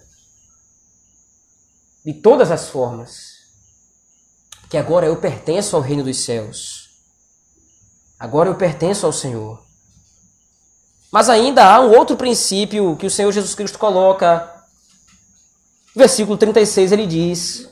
De 2.06 2.14
todas 2.14 2.52
as 2.52 2.70
formas 2.70 3.31
que 4.72 4.78
agora 4.78 5.06
eu 5.06 5.18
pertenço 5.18 5.76
ao 5.76 5.82
reino 5.82 6.02
dos 6.02 6.24
céus. 6.24 6.92
Agora 8.18 8.48
eu 8.48 8.56
pertenço 8.56 9.06
ao 9.06 9.12
Senhor. 9.12 9.62
Mas 11.12 11.28
ainda 11.28 11.66
há 11.66 11.82
um 11.82 11.94
outro 11.94 12.16
princípio 12.16 12.96
que 12.96 13.06
o 13.06 13.10
Senhor 13.10 13.30
Jesus 13.34 13.54
Cristo 13.54 13.78
coloca. 13.78 14.50
Versículo 15.94 16.38
36 16.38 16.94
ele 16.94 17.06
diz: 17.06 17.68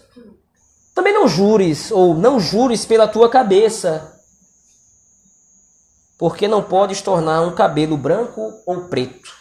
Também 0.94 1.14
não 1.14 1.26
jures, 1.26 1.90
ou 1.90 2.14
não 2.14 2.38
jures 2.38 2.84
pela 2.84 3.08
tua 3.08 3.30
cabeça, 3.30 4.20
porque 6.18 6.50
não 6.50 6.62
podes 6.62 7.02
tornar 7.02 7.44
um 7.44 7.56
cabelo 7.56 7.96
branco 7.96 8.62
ou 8.66 8.90
preto. 8.90 9.39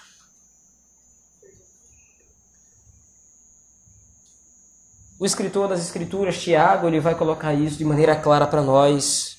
O 5.21 5.27
escritor 5.27 5.69
das 5.69 5.81
Escrituras, 5.81 6.39
Tiago, 6.41 6.87
ele 6.87 7.01
vai 7.01 7.15
colocar 7.15 7.53
isso 7.53 7.77
de 7.77 7.85
maneira 7.85 8.15
clara 8.15 8.47
para 8.47 8.63
nós, 8.63 9.37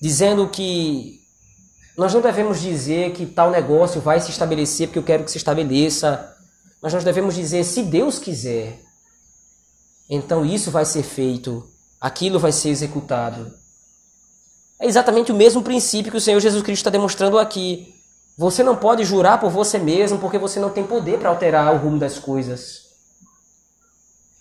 dizendo 0.00 0.48
que 0.48 1.20
nós 1.96 2.12
não 2.12 2.20
devemos 2.20 2.60
dizer 2.60 3.12
que 3.12 3.24
tal 3.24 3.52
negócio 3.52 4.00
vai 4.00 4.18
se 4.18 4.30
estabelecer 4.30 4.88
porque 4.88 4.98
eu 4.98 5.04
quero 5.04 5.22
que 5.22 5.30
se 5.30 5.36
estabeleça, 5.36 6.36
mas 6.82 6.92
nós 6.92 7.04
devemos 7.04 7.36
dizer 7.36 7.62
se 7.62 7.84
Deus 7.84 8.18
quiser, 8.18 8.80
então 10.10 10.44
isso 10.44 10.72
vai 10.72 10.84
ser 10.84 11.04
feito, 11.04 11.64
aquilo 12.00 12.40
vai 12.40 12.50
ser 12.50 12.70
executado. 12.70 13.54
É 14.80 14.86
exatamente 14.86 15.30
o 15.30 15.36
mesmo 15.36 15.62
princípio 15.62 16.10
que 16.10 16.18
o 16.18 16.20
Senhor 16.20 16.40
Jesus 16.40 16.64
Cristo 16.64 16.80
está 16.80 16.90
demonstrando 16.90 17.38
aqui. 17.38 17.94
Você 18.36 18.64
não 18.64 18.74
pode 18.74 19.04
jurar 19.04 19.38
por 19.38 19.48
você 19.48 19.78
mesmo 19.78 20.18
porque 20.18 20.38
você 20.38 20.58
não 20.58 20.70
tem 20.70 20.84
poder 20.84 21.20
para 21.20 21.28
alterar 21.28 21.72
o 21.72 21.78
rumo 21.78 22.00
das 22.00 22.18
coisas. 22.18 22.81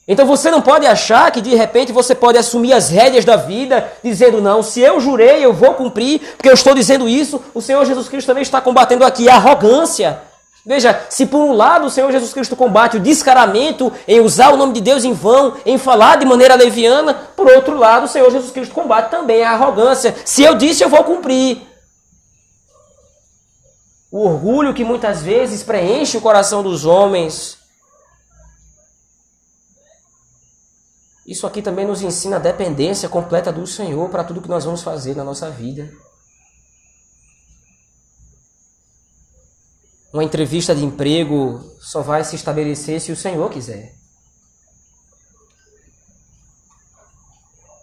Então 0.07 0.25
você 0.25 0.49
não 0.49 0.61
pode 0.61 0.85
achar 0.85 1.31
que 1.31 1.41
de 1.41 1.55
repente 1.55 1.91
você 1.91 2.15
pode 2.15 2.37
assumir 2.37 2.73
as 2.73 2.89
rédeas 2.89 3.23
da 3.23 3.35
vida, 3.35 3.91
dizendo 4.03 4.41
não, 4.41 4.63
se 4.63 4.81
eu 4.81 4.99
jurei, 4.99 5.45
eu 5.45 5.53
vou 5.53 5.73
cumprir, 5.75 6.19
porque 6.35 6.49
eu 6.49 6.53
estou 6.53 6.73
dizendo 6.73 7.07
isso. 7.07 7.41
O 7.53 7.61
Senhor 7.61 7.85
Jesus 7.85 8.09
Cristo 8.09 8.27
também 8.27 8.41
está 8.41 8.59
combatendo 8.59 9.05
aqui 9.05 9.29
a 9.29 9.35
arrogância. 9.35 10.21
Veja, 10.65 11.05
se 11.09 11.25
por 11.25 11.39
um 11.39 11.53
lado 11.53 11.87
o 11.87 11.89
Senhor 11.89 12.11
Jesus 12.11 12.33
Cristo 12.33 12.55
combate 12.55 12.97
o 12.97 12.99
descaramento 12.99 13.91
em 14.07 14.19
usar 14.19 14.49
o 14.49 14.57
nome 14.57 14.73
de 14.73 14.81
Deus 14.81 15.03
em 15.03 15.13
vão, 15.13 15.55
em 15.65 15.77
falar 15.77 16.17
de 16.17 16.25
maneira 16.25 16.55
leviana, 16.55 17.13
por 17.13 17.47
outro 17.47 17.75
lado 17.75 18.05
o 18.05 18.07
Senhor 18.07 18.29
Jesus 18.31 18.51
Cristo 18.51 18.73
combate 18.73 19.09
também 19.09 19.43
a 19.43 19.51
arrogância. 19.51 20.15
Se 20.25 20.43
eu 20.43 20.55
disse, 20.55 20.83
eu 20.83 20.89
vou 20.89 21.03
cumprir. 21.03 21.61
O 24.11 24.27
orgulho 24.27 24.73
que 24.73 24.83
muitas 24.83 25.23
vezes 25.23 25.63
preenche 25.63 26.17
o 26.17 26.21
coração 26.21 26.61
dos 26.61 26.85
homens 26.85 27.60
Isso 31.31 31.47
aqui 31.47 31.61
também 31.61 31.87
nos 31.87 32.01
ensina 32.01 32.35
a 32.35 32.39
dependência 32.39 33.07
completa 33.07 33.53
do 33.53 33.65
Senhor 33.65 34.09
para 34.09 34.21
tudo 34.21 34.41
que 34.41 34.49
nós 34.49 34.65
vamos 34.65 34.83
fazer 34.83 35.15
na 35.15 35.23
nossa 35.23 35.49
vida. 35.49 35.89
Uma 40.11 40.25
entrevista 40.25 40.75
de 40.75 40.83
emprego 40.83 41.57
só 41.79 42.01
vai 42.01 42.25
se 42.25 42.35
estabelecer 42.35 42.99
se 42.99 43.13
o 43.13 43.15
Senhor 43.15 43.49
quiser. 43.49 43.95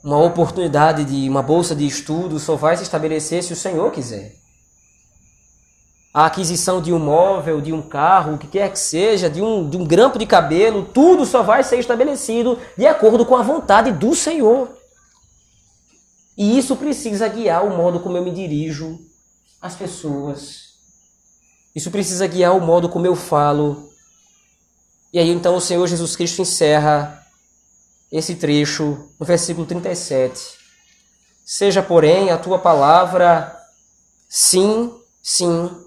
Uma 0.05 0.23
oportunidade 0.23 1.07
de 1.07 1.27
uma 1.27 1.43
bolsa 1.43 1.75
de 1.75 1.87
estudo 1.87 2.39
só 2.39 2.55
vai 2.55 2.77
se 2.77 2.83
estabelecer 2.83 3.43
se 3.43 3.55
o 3.55 3.57
Senhor 3.57 3.91
quiser 3.91 4.48
a 6.19 6.27
aquisição 6.27 6.83
de 6.83 6.93
um 6.93 6.99
móvel, 6.99 7.61
de 7.61 7.73
um 7.73 7.81
carro, 7.81 8.35
o 8.35 8.39
que 8.39 8.49
quer 8.49 8.73
que 8.73 8.79
seja, 8.81 9.31
de 9.31 9.41
um, 9.41 9.71
de 9.71 9.77
um 9.77 9.87
grampo 9.87 10.19
de 10.19 10.27
cabelo, 10.27 10.83
tudo 10.93 11.25
só 11.25 11.45
vai 11.45 11.63
ser 11.63 11.79
estabelecido 11.79 12.59
de 12.77 12.89
acordo 12.89 13.25
com 13.25 13.37
a 13.37 13.43
vontade 13.43 13.93
do 13.93 14.17
Senhor. 14.17 14.69
E 16.37 16.59
isso 16.59 16.75
precisa 16.75 17.29
guiar 17.29 17.65
o 17.65 17.77
modo 17.77 18.01
como 18.01 18.17
eu 18.17 18.25
me 18.25 18.33
dirijo 18.33 18.99
às 19.63 19.77
pessoas. 19.77 20.71
Isso 21.73 21.89
precisa 21.89 22.27
guiar 22.27 22.57
o 22.57 22.61
modo 22.61 22.89
como 22.89 23.07
eu 23.07 23.15
falo. 23.15 23.89
E 25.13 25.21
aí 25.21 25.31
então 25.31 25.55
o 25.55 25.61
Senhor 25.61 25.87
Jesus 25.87 26.17
Cristo 26.17 26.43
encerra 26.43 27.25
esse 28.11 28.35
trecho 28.35 29.09
no 29.21 29.25
versículo 29.25 29.65
37. 29.65 30.59
Seja, 31.47 31.81
porém, 31.81 32.31
a 32.31 32.37
tua 32.37 32.59
palavra 32.59 33.57
sim, 34.29 34.93
sim, 35.23 35.87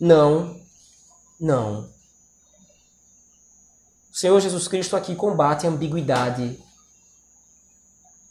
não, 0.00 0.60
não. 1.40 1.88
O 4.12 4.16
Senhor 4.16 4.40
Jesus 4.40 4.68
Cristo 4.68 4.96
aqui 4.96 5.14
combate 5.14 5.66
a 5.66 5.70
ambiguidade. 5.70 6.58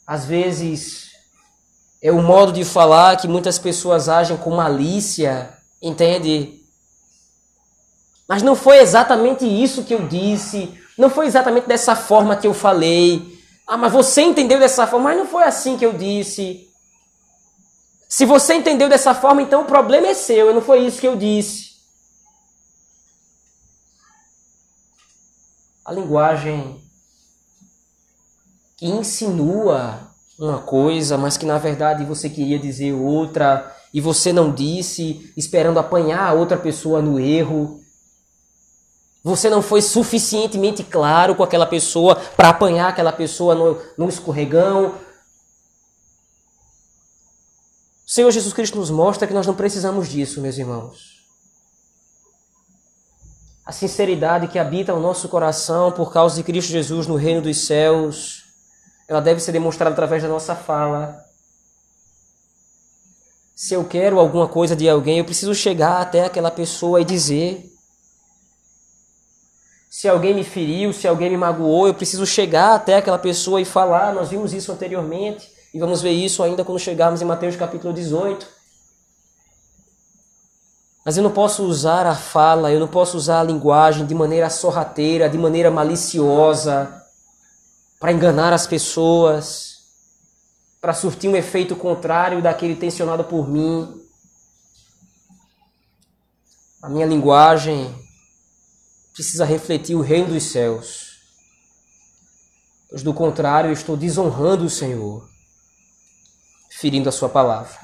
Às 0.06 0.24
vezes 0.24 1.10
é 2.00 2.12
o 2.12 2.22
modo 2.22 2.52
de 2.52 2.64
falar 2.64 3.16
que 3.16 3.26
muitas 3.26 3.58
pessoas 3.58 4.08
agem 4.08 4.36
com 4.36 4.50
malícia, 4.50 5.56
entende? 5.82 6.60
Mas 8.28 8.42
não 8.42 8.54
foi 8.54 8.78
exatamente 8.78 9.44
isso 9.44 9.84
que 9.84 9.94
eu 9.94 10.06
disse, 10.06 10.72
não 10.98 11.10
foi 11.10 11.26
exatamente 11.26 11.66
dessa 11.66 11.94
forma 11.94 12.36
que 12.36 12.46
eu 12.46 12.54
falei. 12.54 13.36
Ah, 13.66 13.76
mas 13.76 13.92
você 13.92 14.22
entendeu 14.22 14.58
dessa 14.58 14.86
forma, 14.86 15.10
mas 15.10 15.18
não 15.18 15.26
foi 15.26 15.44
assim 15.44 15.76
que 15.76 15.84
eu 15.84 15.92
disse. 15.92 16.65
Se 18.08 18.24
você 18.24 18.54
entendeu 18.54 18.88
dessa 18.88 19.14
forma, 19.14 19.42
então 19.42 19.62
o 19.62 19.66
problema 19.66 20.06
é 20.06 20.14
seu, 20.14 20.54
não 20.54 20.62
foi 20.62 20.86
isso 20.86 21.00
que 21.00 21.08
eu 21.08 21.16
disse. 21.16 21.66
a 25.86 25.92
linguagem 25.92 26.80
que 28.76 28.86
insinua 28.86 30.00
uma 30.36 30.58
coisa, 30.58 31.16
mas 31.16 31.36
que 31.36 31.46
na 31.46 31.58
verdade 31.58 32.04
você 32.04 32.28
queria 32.28 32.58
dizer 32.58 32.92
outra 32.92 33.72
e 33.94 34.00
você 34.00 34.32
não 34.32 34.52
disse, 34.52 35.32
esperando 35.36 35.78
apanhar 35.78 36.28
a 36.28 36.32
outra 36.32 36.58
pessoa 36.58 37.00
no 37.00 37.20
erro. 37.20 37.80
Você 39.22 39.48
não 39.48 39.62
foi 39.62 39.80
suficientemente 39.80 40.82
claro 40.82 41.36
com 41.36 41.44
aquela 41.44 41.66
pessoa 41.66 42.16
para 42.36 42.48
apanhar 42.48 42.88
aquela 42.88 43.12
pessoa 43.12 43.54
no, 43.54 43.80
no 43.96 44.08
escorregão. 44.08 44.96
O 48.06 48.10
Senhor 48.10 48.30
Jesus 48.30 48.54
Cristo 48.54 48.78
nos 48.78 48.88
mostra 48.88 49.26
que 49.26 49.34
nós 49.34 49.48
não 49.48 49.54
precisamos 49.54 50.08
disso, 50.08 50.40
meus 50.40 50.56
irmãos. 50.56 51.16
A 53.64 53.72
sinceridade 53.72 54.46
que 54.46 54.60
habita 54.60 54.94
o 54.94 55.00
nosso 55.00 55.28
coração 55.28 55.90
por 55.90 56.12
causa 56.12 56.36
de 56.36 56.44
Cristo 56.44 56.70
Jesus 56.70 57.08
no 57.08 57.16
reino 57.16 57.42
dos 57.42 57.66
céus, 57.66 58.44
ela 59.08 59.20
deve 59.20 59.40
ser 59.40 59.50
demonstrada 59.50 59.92
através 59.92 60.22
da 60.22 60.28
nossa 60.28 60.54
fala. 60.54 61.20
Se 63.56 63.74
eu 63.74 63.84
quero 63.84 64.20
alguma 64.20 64.46
coisa 64.46 64.76
de 64.76 64.88
alguém, 64.88 65.18
eu 65.18 65.24
preciso 65.24 65.52
chegar 65.52 66.00
até 66.00 66.26
aquela 66.26 66.52
pessoa 66.52 67.00
e 67.00 67.04
dizer. 67.04 67.72
Se 69.90 70.06
alguém 70.06 70.32
me 70.32 70.44
feriu, 70.44 70.92
se 70.92 71.08
alguém 71.08 71.30
me 71.30 71.36
magoou, 71.36 71.88
eu 71.88 71.94
preciso 71.94 72.24
chegar 72.24 72.76
até 72.76 72.98
aquela 72.98 73.18
pessoa 73.18 73.60
e 73.60 73.64
falar. 73.64 74.14
Nós 74.14 74.28
vimos 74.28 74.52
isso 74.52 74.70
anteriormente 74.70 75.55
e 75.76 75.78
vamos 75.78 76.00
ver 76.00 76.12
isso 76.12 76.42
ainda 76.42 76.64
quando 76.64 76.78
chegarmos 76.78 77.20
em 77.20 77.26
Mateus 77.26 77.54
capítulo 77.54 77.92
18. 77.92 78.48
Mas 81.04 81.18
eu 81.18 81.22
não 81.22 81.30
posso 81.30 81.64
usar 81.64 82.06
a 82.06 82.14
fala, 82.14 82.72
eu 82.72 82.80
não 82.80 82.88
posso 82.88 83.14
usar 83.14 83.40
a 83.40 83.44
linguagem 83.44 84.06
de 84.06 84.14
maneira 84.14 84.48
sorrateira, 84.48 85.28
de 85.28 85.36
maneira 85.36 85.70
maliciosa, 85.70 87.04
para 88.00 88.10
enganar 88.10 88.54
as 88.54 88.66
pessoas, 88.66 89.80
para 90.80 90.94
surtir 90.94 91.28
um 91.28 91.36
efeito 91.36 91.76
contrário 91.76 92.40
daquele 92.40 92.74
tensionado 92.74 93.24
por 93.24 93.46
mim. 93.46 94.02
A 96.80 96.88
minha 96.88 97.04
linguagem 97.04 97.94
precisa 99.12 99.44
refletir 99.44 99.94
o 99.94 100.00
reino 100.00 100.28
dos 100.28 100.44
céus. 100.44 101.18
Pois 102.88 103.02
do 103.02 103.12
contrário, 103.12 103.68
eu 103.68 103.74
estou 103.74 103.94
desonrando 103.94 104.64
o 104.64 104.70
Senhor, 104.70 105.35
ferindo 106.78 107.08
a 107.08 107.12
sua 107.12 107.28
palavra. 107.28 107.78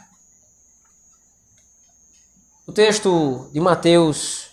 O 2.67 2.73
texto 2.73 3.49
de 3.51 3.59
Mateus, 3.59 4.51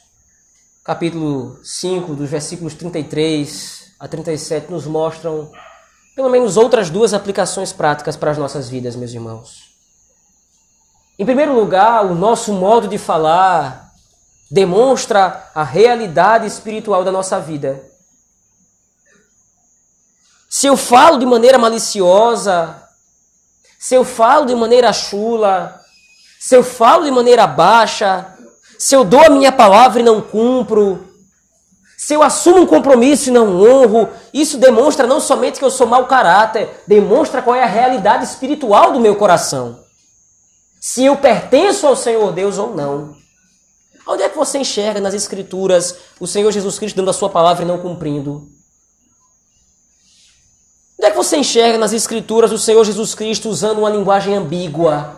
capítulo 0.81 1.59
5, 1.61 2.15
dos 2.15 2.29
versículos 2.29 2.73
33 2.73 3.95
a 3.99 4.07
37, 4.07 4.71
nos 4.71 4.85
mostram 4.85 5.51
pelo 6.15 6.29
menos 6.29 6.55
outras 6.55 6.89
duas 6.89 7.13
aplicações 7.13 7.73
práticas 7.73 8.15
para 8.15 8.31
as 8.31 8.37
nossas 8.37 8.69
vidas, 8.69 8.95
meus 8.95 9.11
irmãos. 9.11 9.73
Em 11.17 11.25
primeiro 11.25 11.53
lugar, 11.53 12.05
o 12.05 12.15
nosso 12.15 12.53
modo 12.53 12.87
de 12.87 12.97
falar 12.97 13.91
demonstra 14.49 15.51
a 15.53 15.63
realidade 15.63 16.47
espiritual 16.47 17.03
da 17.03 17.11
nossa 17.11 17.41
vida. 17.41 17.83
Se 20.49 20.65
eu 20.65 20.77
falo 20.77 21.19
de 21.19 21.25
maneira 21.25 21.57
maliciosa, 21.57 22.78
se 23.79 23.95
eu 23.95 24.03
falo 24.03 24.45
de 24.45 24.53
maneira 24.53 24.91
chula, 24.91 25.79
se 26.37 26.53
eu 26.53 26.61
falo 26.61 27.05
de 27.05 27.11
maneira 27.11 27.47
baixa, 27.47 28.35
se 28.77 28.93
eu 28.93 29.05
dou 29.05 29.21
a 29.21 29.29
minha 29.29 29.53
palavra 29.53 30.01
e 30.01 30.03
não 30.03 30.19
cumpro, 30.19 31.07
se 31.97 32.13
eu 32.13 32.21
assumo 32.21 32.59
um 32.59 32.65
compromisso 32.67 33.29
e 33.29 33.31
não 33.31 33.61
honro, 33.61 34.09
isso 34.33 34.57
demonstra 34.57 35.07
não 35.07 35.21
somente 35.21 35.59
que 35.59 35.65
eu 35.65 35.71
sou 35.71 35.87
mau 35.87 36.07
caráter, 36.07 36.83
demonstra 36.85 37.41
qual 37.41 37.55
é 37.55 37.63
a 37.63 37.67
realidade 37.67 38.25
espiritual 38.25 38.91
do 38.91 38.99
meu 38.99 39.15
coração. 39.15 39.79
Se 40.81 41.05
eu 41.05 41.15
pertenço 41.15 41.87
ao 41.87 41.95
Senhor 41.95 42.33
Deus 42.33 42.57
ou 42.57 42.75
não. 42.75 43.15
Onde 44.05 44.23
é 44.23 44.29
que 44.29 44.37
você 44.37 44.57
enxerga 44.57 44.99
nas 44.99 45.13
Escrituras 45.13 45.95
o 46.19 46.27
Senhor 46.27 46.51
Jesus 46.51 46.79
Cristo 46.79 46.95
dando 46.95 47.11
a 47.11 47.13
sua 47.13 47.29
palavra 47.29 47.63
e 47.63 47.67
não 47.67 47.79
cumprindo? 47.79 48.58
Onde 50.99 51.07
é 51.07 51.11
que 51.11 51.15
você 51.15 51.37
enxerga 51.37 51.77
nas 51.77 51.93
Escrituras 51.93 52.51
o 52.51 52.57
Senhor 52.57 52.83
Jesus 52.83 53.15
Cristo 53.15 53.47
usando 53.47 53.77
uma 53.77 53.89
linguagem 53.89 54.35
ambígua? 54.35 55.15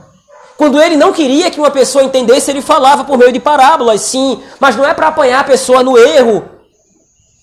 Quando 0.55 0.79
ele 0.79 0.95
não 0.95 1.11
queria 1.11 1.49
que 1.49 1.59
uma 1.59 1.71
pessoa 1.71 2.03
entendesse, 2.03 2.51
ele 2.51 2.61
falava 2.61 3.03
por 3.03 3.17
meio 3.17 3.31
de 3.31 3.39
parábolas, 3.39 4.01
sim, 4.01 4.39
mas 4.59 4.75
não 4.75 4.87
é 4.87 4.93
para 4.93 5.07
apanhar 5.07 5.39
a 5.39 5.43
pessoa 5.43 5.81
no 5.81 5.97
erro. 5.97 6.47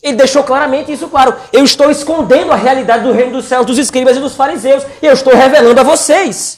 Ele 0.00 0.16
deixou 0.16 0.44
claramente 0.44 0.92
isso 0.92 1.08
claro. 1.08 1.34
Eu 1.52 1.64
estou 1.64 1.90
escondendo 1.90 2.52
a 2.52 2.54
realidade 2.54 3.02
do 3.02 3.12
reino 3.12 3.32
dos 3.32 3.46
céus, 3.46 3.66
dos 3.66 3.76
escribas 3.76 4.16
e 4.16 4.20
dos 4.20 4.36
fariseus, 4.36 4.84
e 5.02 5.06
eu 5.06 5.14
estou 5.14 5.34
revelando 5.34 5.80
a 5.80 5.82
vocês. 5.82 6.57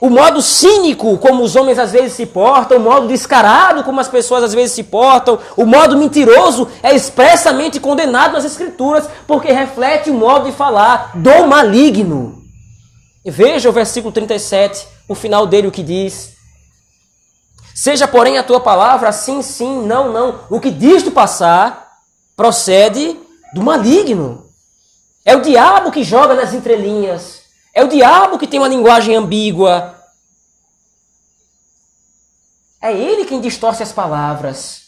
O 0.00 0.08
modo 0.08 0.40
cínico 0.40 1.18
como 1.18 1.42
os 1.42 1.54
homens 1.54 1.78
às 1.78 1.92
vezes 1.92 2.14
se 2.14 2.24
portam, 2.24 2.78
o 2.78 2.80
modo 2.80 3.06
descarado 3.06 3.84
como 3.84 4.00
as 4.00 4.08
pessoas 4.08 4.42
às 4.42 4.54
vezes 4.54 4.72
se 4.72 4.82
portam, 4.82 5.38
o 5.56 5.66
modo 5.66 5.98
mentiroso 5.98 6.68
é 6.82 6.94
expressamente 6.94 7.78
condenado 7.78 8.32
nas 8.32 8.44
Escrituras, 8.46 9.06
porque 9.26 9.52
reflete 9.52 10.08
o 10.08 10.14
modo 10.14 10.46
de 10.46 10.52
falar 10.52 11.12
do 11.14 11.46
maligno. 11.46 12.42
E 13.22 13.30
veja 13.30 13.68
o 13.68 13.72
versículo 13.72 14.10
37, 14.10 14.88
o 15.06 15.14
final 15.14 15.46
dele, 15.46 15.68
o 15.68 15.72
que 15.72 15.82
diz: 15.82 16.32
Seja, 17.74 18.08
porém, 18.08 18.38
a 18.38 18.42
tua 18.42 18.60
palavra 18.60 19.12
sim, 19.12 19.42
sim, 19.42 19.82
não, 19.82 20.10
não. 20.10 20.40
O 20.48 20.58
que 20.58 20.70
diz 20.70 21.02
do 21.02 21.10
passar 21.10 21.98
procede 22.34 23.18
do 23.52 23.62
maligno. 23.62 24.46
É 25.24 25.36
o 25.36 25.42
diabo 25.42 25.90
que 25.90 26.02
joga 26.02 26.34
nas 26.34 26.54
entrelinhas. 26.54 27.39
É 27.72 27.84
o 27.84 27.88
diabo 27.88 28.38
que 28.38 28.46
tem 28.46 28.60
uma 28.60 28.68
linguagem 28.68 29.14
ambígua. 29.14 29.96
É 32.82 32.92
ele 32.92 33.24
quem 33.24 33.40
distorce 33.40 33.82
as 33.82 33.92
palavras. 33.92 34.80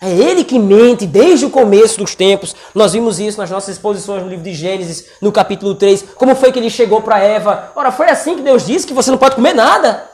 É 0.00 0.10
ele 0.10 0.44
que 0.44 0.58
mente 0.58 1.06
desde 1.06 1.44
o 1.44 1.50
começo 1.50 1.98
dos 1.98 2.14
tempos. 2.14 2.56
Nós 2.74 2.94
vimos 2.94 3.20
isso 3.20 3.36
nas 3.38 3.50
nossas 3.50 3.76
exposições 3.76 4.22
no 4.22 4.30
livro 4.30 4.44
de 4.44 4.54
Gênesis, 4.54 5.06
no 5.20 5.30
capítulo 5.30 5.74
3. 5.74 6.02
Como 6.14 6.34
foi 6.34 6.50
que 6.50 6.58
ele 6.58 6.70
chegou 6.70 7.02
para 7.02 7.18
Eva? 7.18 7.70
Ora, 7.76 7.92
foi 7.92 8.08
assim 8.08 8.36
que 8.36 8.42
Deus 8.42 8.64
disse 8.64 8.86
que 8.86 8.94
você 8.94 9.10
não 9.10 9.18
pode 9.18 9.34
comer 9.34 9.52
nada. 9.52 10.08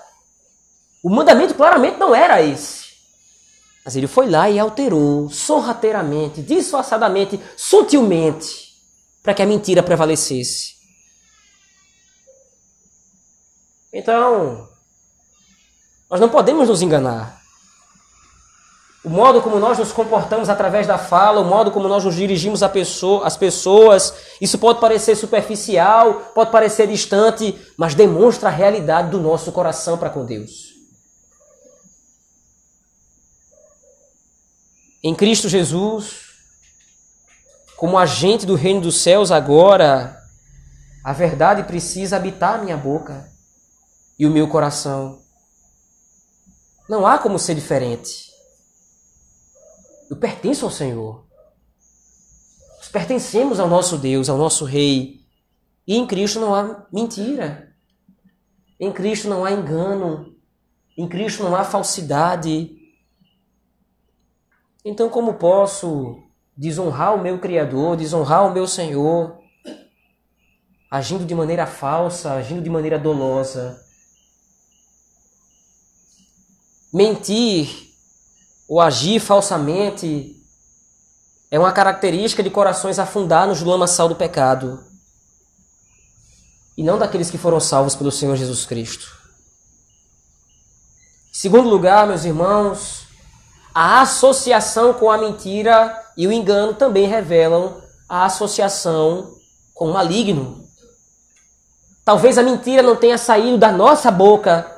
O 1.05 1.09
mandamento 1.09 1.55
claramente 1.55 1.99
não 1.99 2.13
era 2.13 2.43
esse. 2.43 2.87
Mas 3.85 3.95
ele 3.95 4.09
foi 4.09 4.29
lá 4.29 4.51
e 4.51 4.59
alterou 4.59 5.31
sorrateiramente, 5.31 6.43
disfarçadamente, 6.43 7.41
sutilmente, 7.57 8.75
para 9.23 9.33
que 9.33 9.43
a 9.43 9.47
mentira 9.47 9.85
prevalecesse. 9.85 10.76
Então, 13.97 14.69
nós 16.11 16.21
não 16.21 16.29
podemos 16.29 16.69
nos 16.69 16.83
enganar 16.83 17.41
o 19.03 19.09
modo 19.09 19.41
como 19.41 19.59
nós 19.59 19.79
nos 19.79 19.91
comportamos 19.91 20.51
através 20.51 20.87
da 20.87 20.99
fala, 20.99 21.41
o 21.41 21.45
modo 21.45 21.71
como 21.71 21.89
nós 21.89 22.05
nos 22.05 22.17
dirigimos 22.17 22.63
às 22.63 22.71
pessoa, 22.73 23.31
pessoas, 23.31 24.13
isso 24.39 24.59
pode 24.59 24.81
parecer 24.81 25.17
superficial, 25.17 26.33
pode 26.35 26.51
parecer 26.51 26.89
distante, 26.89 27.57
mas 27.79 27.95
demonstra 27.95 28.49
a 28.49 28.53
realidade 28.53 29.09
do 29.11 29.21
nosso 29.21 29.51
coração 29.53 29.97
para 29.97 30.11
com 30.11 30.27
Deus. 30.27 30.75
Em 35.05 35.15
Cristo 35.15 35.49
Jesus, 35.49 36.33
como 37.77 37.97
agente 37.97 38.45
do 38.45 38.57
reino 38.57 38.81
dos 38.81 39.01
céus 39.01 39.31
agora, 39.31 40.21
a 41.03 41.13
verdade 41.15 41.63
precisa 41.63 42.17
habitar 42.17 42.57
a 42.57 42.63
minha 42.63 42.77
boca 42.77 43.36
e 44.19 44.27
o 44.27 44.31
meu 44.31 44.49
coração. 44.49 45.23
Não 46.89 47.07
há 47.07 47.19
como 47.19 47.39
ser 47.39 47.55
diferente. 47.55 48.31
Eu 50.09 50.17
pertenço 50.17 50.65
ao 50.65 50.71
Senhor. 50.71 51.27
Nós 52.79 52.89
pertencemos 52.89 53.59
ao 53.59 53.69
nosso 53.69 53.99
Deus, 53.99 54.29
ao 54.29 54.39
nosso 54.39 54.65
Rei. 54.65 55.21
E 55.87 55.97
em 55.97 56.07
Cristo 56.07 56.39
não 56.39 56.55
há 56.55 56.87
mentira. 56.93 57.75
Em 58.79 58.93
Cristo 58.93 59.29
não 59.29 59.45
há 59.45 59.53
engano. 59.53 60.35
Em 60.97 61.09
Cristo 61.09 61.43
não 61.43 61.57
há 61.57 61.65
falsidade. 61.65 62.77
Então, 64.85 65.09
como 65.11 65.35
posso 65.35 66.23
desonrar 66.57 67.15
o 67.15 67.21
meu 67.21 67.39
Criador, 67.41 67.97
desonrar 67.97 68.47
o 68.47 68.53
meu 68.53 68.67
Senhor, 68.67 69.37
agindo 70.91 71.25
de 71.25 71.35
maneira 71.35 71.67
falsa, 71.67 72.33
agindo 72.33 72.63
de 72.63 72.71
maneira 72.71 72.99
dolosa? 72.99 73.86
Mentir 76.97 77.93
ou 78.67 78.81
agir 78.81 79.21
falsamente 79.21 80.35
é 81.51 81.59
uma 81.59 81.71
característica 81.71 82.43
de 82.43 82.49
corações 82.49 82.99
afundados 82.99 83.61
no 83.61 83.71
lamaçal 83.71 84.09
do 84.09 84.17
pecado 84.17 84.83
e 86.75 86.83
não 86.83 86.99
daqueles 86.99 87.31
que 87.31 87.37
foram 87.37 87.61
salvos 87.61 87.95
pelo 87.95 88.11
Senhor 88.11 88.35
Jesus 88.35 88.65
Cristo. 88.65 89.15
Segundo 91.31 91.69
lugar, 91.69 92.07
meus 92.07 92.25
irmãos, 92.25 93.03
a 93.75 94.01
associação 94.01 94.95
com 94.95 95.11
a 95.11 95.19
mentira 95.19 96.03
e 96.17 96.27
o 96.27 96.33
engano 96.33 96.73
também 96.73 97.07
revelam 97.07 97.79
a 98.09 98.25
associação 98.25 99.37
com 99.75 99.91
o 99.91 99.93
maligno. 99.93 100.67
Talvez 102.07 102.39
a 102.39 102.43
mentira 102.43 102.83
não 102.83 102.97
tenha 102.97 103.19
saído 103.19 103.59
da 103.59 103.71
nossa 103.71 104.11
boca. 104.11 104.76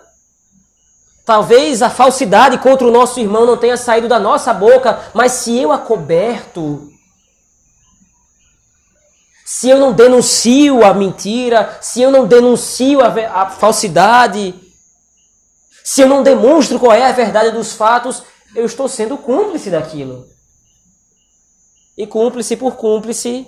Talvez 1.29 1.83
a 1.83 1.91
falsidade 1.91 2.57
contra 2.57 2.87
o 2.87 2.91
nosso 2.91 3.21
irmão 3.21 3.45
não 3.45 3.59
tenha 3.59 3.77
saído 3.77 4.09
da 4.09 4.19
nossa 4.19 4.51
boca, 4.55 5.11
mas 5.13 5.33
se 5.33 5.59
eu 5.59 5.71
a 5.71 5.77
coberto, 5.77 6.91
se 9.45 9.69
eu 9.69 9.79
não 9.79 9.93
denuncio 9.93 10.83
a 10.83 10.95
mentira, 10.95 11.77
se 11.83 12.01
eu 12.01 12.11
não 12.11 12.27
denuncio 12.27 13.03
a, 13.03 13.43
a 13.43 13.51
falsidade, 13.51 14.55
se 15.85 16.01
eu 16.01 16.09
não 16.09 16.23
demonstro 16.23 16.79
qual 16.79 16.95
é 16.95 17.05
a 17.05 17.13
verdade 17.13 17.51
dos 17.51 17.75
fatos, 17.75 18.23
eu 18.57 18.65
estou 18.65 18.89
sendo 18.89 19.19
cúmplice 19.19 19.69
daquilo. 19.69 20.27
E 21.95 22.07
cúmplice 22.07 22.57
por 22.57 22.77
cúmplice, 22.77 23.47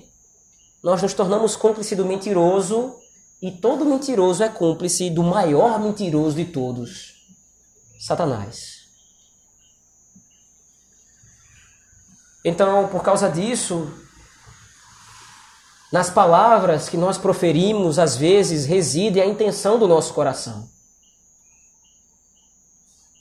nós 0.84 1.00
nos 1.00 1.14
tornamos 1.14 1.56
cúmplice 1.56 1.96
do 1.96 2.04
mentiroso, 2.04 2.94
e 3.40 3.50
todo 3.50 3.86
mentiroso 3.86 4.42
é 4.42 4.50
cúmplice 4.50 5.08
do 5.08 5.22
maior 5.22 5.80
mentiroso 5.80 6.36
de 6.36 6.44
todos, 6.44 7.19
Satanás. 8.00 8.80
Então, 12.42 12.88
por 12.88 13.02
causa 13.02 13.28
disso, 13.28 13.92
nas 15.92 16.08
palavras 16.08 16.88
que 16.88 16.96
nós 16.96 17.18
proferimos, 17.18 17.98
às 17.98 18.16
vezes 18.16 18.64
reside 18.64 19.20
a 19.20 19.26
intenção 19.26 19.78
do 19.78 19.86
nosso 19.86 20.14
coração. 20.14 20.68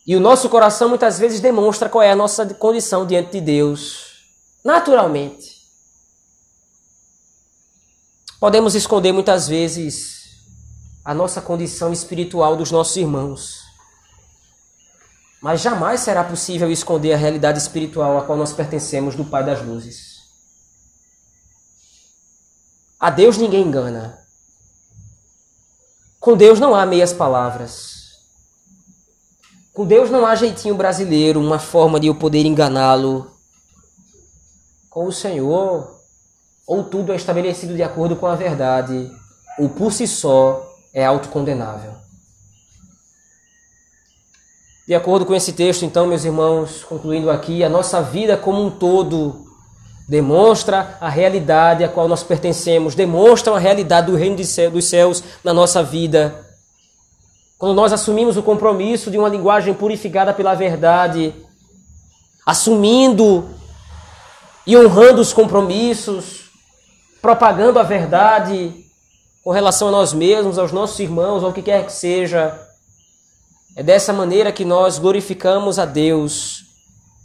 E 0.07 0.15
o 0.15 0.19
nosso 0.19 0.49
coração 0.49 0.87
muitas 0.87 1.19
vezes 1.19 1.41
demonstra 1.41 1.89
qual 1.89 2.01
é 2.01 2.11
a 2.11 2.15
nossa 2.15 2.45
condição 2.53 3.05
diante 3.05 3.33
de 3.33 3.41
Deus, 3.41 4.23
naturalmente. 4.63 5.59
Podemos 8.39 8.73
esconder 8.75 9.11
muitas 9.11 9.49
vezes 9.49 10.19
a 11.03 11.13
nossa 11.13 11.41
condição 11.41 11.91
espiritual 11.91 12.55
dos 12.55 12.71
nossos 12.71 12.95
irmãos. 12.95 13.68
Mas 15.41 15.61
jamais 15.61 16.01
será 16.01 16.23
possível 16.23 16.69
esconder 16.69 17.13
a 17.13 17.17
realidade 17.17 17.57
espiritual 17.59 18.17
a 18.17 18.23
qual 18.23 18.37
nós 18.37 18.51
pertencemos 18.51 19.15
do 19.15 19.23
Pai 19.23 19.43
das 19.43 19.65
Luzes. 19.65 20.19
A 22.99 23.09
Deus 23.09 23.37
ninguém 23.37 23.65
engana. 23.65 24.19
Com 26.19 26.35
Deus 26.35 26.59
não 26.59 26.75
há 26.75 26.85
meias 26.85 27.13
palavras. 27.13 27.99
Com 29.73 29.85
Deus 29.85 30.09
não 30.09 30.25
há 30.25 30.35
jeitinho 30.35 30.75
brasileiro, 30.75 31.39
uma 31.39 31.57
forma 31.57 31.97
de 31.97 32.07
eu 32.07 32.15
poder 32.15 32.45
enganá-lo. 32.45 33.31
Com 34.89 35.05
o 35.05 35.13
Senhor, 35.13 36.01
ou 36.67 36.83
tudo 36.83 37.13
é 37.13 37.15
estabelecido 37.15 37.73
de 37.73 37.81
acordo 37.81 38.17
com 38.17 38.25
a 38.25 38.35
verdade, 38.35 39.09
ou 39.57 39.69
por 39.69 39.93
si 39.93 40.05
só 40.05 40.69
é 40.93 41.05
autocondenável. 41.05 42.08
De 44.89 44.95
acordo 44.95 45.23
com 45.23 45.35
esse 45.35 45.53
texto, 45.53 45.85
então, 45.85 46.07
meus 46.07 46.25
irmãos, 46.25 46.83
concluindo 46.83 47.29
aqui, 47.29 47.63
a 47.63 47.69
nossa 47.69 48.01
vida 48.01 48.35
como 48.35 48.65
um 48.65 48.71
todo 48.71 49.45
demonstra 50.07 50.97
a 50.99 51.07
realidade 51.07 51.83
a 51.83 51.87
qual 51.87 52.07
nós 52.07 52.23
pertencemos, 52.23 52.95
demonstra 52.95 53.53
a 53.53 53.59
realidade 53.59 54.07
do 54.07 54.17
reino 54.17 54.35
dos 54.35 54.85
céus 54.85 55.23
na 55.43 55.53
nossa 55.53 55.83
vida. 55.83 56.43
Quando 57.55 57.75
nós 57.75 57.93
assumimos 57.93 58.35
o 58.35 58.41
compromisso 58.41 59.11
de 59.11 59.19
uma 59.19 59.29
linguagem 59.29 59.75
purificada 59.75 60.33
pela 60.33 60.55
verdade, 60.55 61.35
assumindo 62.43 63.47
e 64.65 64.75
honrando 64.75 65.21
os 65.21 65.31
compromissos, 65.31 66.49
propagando 67.21 67.77
a 67.77 67.83
verdade 67.83 68.73
com 69.43 69.51
relação 69.51 69.89
a 69.89 69.91
nós 69.91 70.13
mesmos, 70.13 70.57
aos 70.57 70.71
nossos 70.71 70.99
irmãos, 70.99 71.43
ao 71.43 71.53
que 71.53 71.61
quer 71.61 71.85
que 71.85 71.93
seja, 71.93 72.68
é 73.79 73.83
dessa 73.83 74.11
maneira 74.11 74.51
que 74.51 74.65
nós 74.65 74.99
glorificamos 74.99 75.79
a 75.79 75.85
Deus 75.85 76.65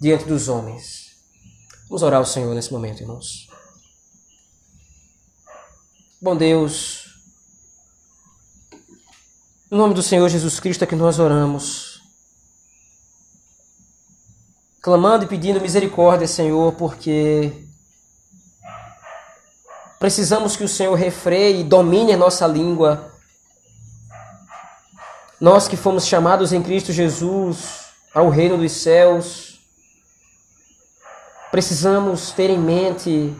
diante 0.01 0.25
dos 0.25 0.49
homens. 0.49 1.07
Vamos 1.89 2.05
orar 2.05 2.21
ao 2.21 2.25
Senhor 2.25 2.55
nesse 2.55 2.73
momento, 2.73 3.01
irmãos. 3.01 3.49
Bom 6.23 6.37
Deus, 6.37 7.07
no 9.69 9.79
nome 9.79 9.95
do 9.95 10.03
Senhor 10.03 10.29
Jesus 10.29 10.61
Cristo 10.61 10.85
é 10.85 10.87
que 10.87 10.95
nós 10.95 11.19
oramos. 11.19 12.01
Clamando 14.81 15.25
e 15.25 15.29
pedindo 15.29 15.61
misericórdia, 15.61 16.29
Senhor, 16.29 16.73
porque 16.75 17.67
precisamos 19.99 20.55
que 20.55 20.63
o 20.63 20.69
Senhor 20.69 20.95
refreie 20.95 21.63
e 21.63 21.65
domine 21.65 22.13
a 22.13 22.17
nossa 22.17 22.47
língua. 22.47 23.13
Nós 25.45 25.69
que 25.69 25.77
fomos 25.77 26.07
chamados 26.07 26.55
em 26.55 26.63
Cristo 26.63 26.91
Jesus 26.91 27.81
ao 28.15 28.31
reino 28.31 28.57
dos 28.57 28.73
céus, 28.73 29.61
precisamos 31.51 32.31
ter 32.31 32.49
em 32.49 32.59
mente 32.59 33.37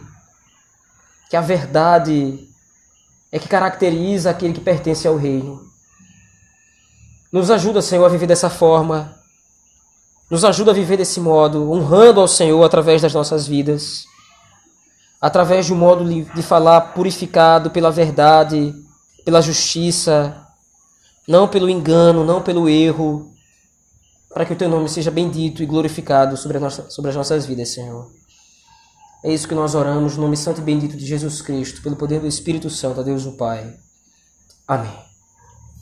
que 1.31 1.35
a 1.35 1.41
verdade 1.41 2.47
é 3.31 3.39
que 3.39 3.47
caracteriza 3.47 4.29
aquele 4.29 4.53
que 4.53 4.59
pertence 4.59 5.07
ao 5.07 5.17
reino. 5.17 5.65
Nos 7.31 7.49
ajuda, 7.49 7.81
Senhor, 7.81 8.05
a 8.05 8.09
viver 8.09 8.27
dessa 8.27 8.51
forma. 8.51 9.19
Nos 10.29 10.45
ajuda 10.45 10.69
a 10.69 10.75
viver 10.75 10.97
desse 10.97 11.19
modo, 11.19 11.71
honrando 11.71 12.21
ao 12.21 12.27
Senhor 12.27 12.63
através 12.63 13.01
das 13.01 13.15
nossas 13.15 13.47
vidas. 13.47 14.05
Através 15.19 15.65
de 15.65 15.73
um 15.73 15.77
modo 15.77 16.05
de 16.05 16.43
falar 16.43 16.81
purificado 16.93 17.71
pela 17.71 17.89
verdade, 17.89 18.75
pela 19.25 19.41
justiça, 19.41 20.44
não 21.27 21.47
pelo 21.47 21.69
engano, 21.69 22.23
não 22.23 22.41
pelo 22.41 22.69
erro, 22.69 23.31
para 24.29 24.45
que 24.45 24.53
o 24.53 24.55
teu 24.55 24.69
nome 24.69 24.89
seja 24.89 25.09
bendito 25.09 25.63
e 25.63 25.65
glorificado 25.65 26.35
sobre, 26.35 26.59
nossa, 26.59 26.89
sobre 26.89 27.09
as 27.09 27.15
nossas 27.15 27.45
vidas, 27.45 27.69
Senhor. 27.69 28.11
É 29.23 29.33
isso 29.33 29.47
que 29.47 29.55
nós 29.55 29.73
oramos, 29.73 30.15
no 30.15 30.23
nome 30.23 30.37
santo 30.37 30.61
e 30.61 30.63
bendito 30.63 30.95
de 30.95 31.05
Jesus 31.05 31.41
Cristo, 31.41 31.81
pelo 31.81 31.95
poder 31.95 32.19
do 32.19 32.27
Espírito 32.27 32.69
Santo, 32.69 32.99
a 32.99 33.03
Deus 33.03 33.25
o 33.25 33.31
Pai. 33.37 33.73
Amém. 34.67 35.14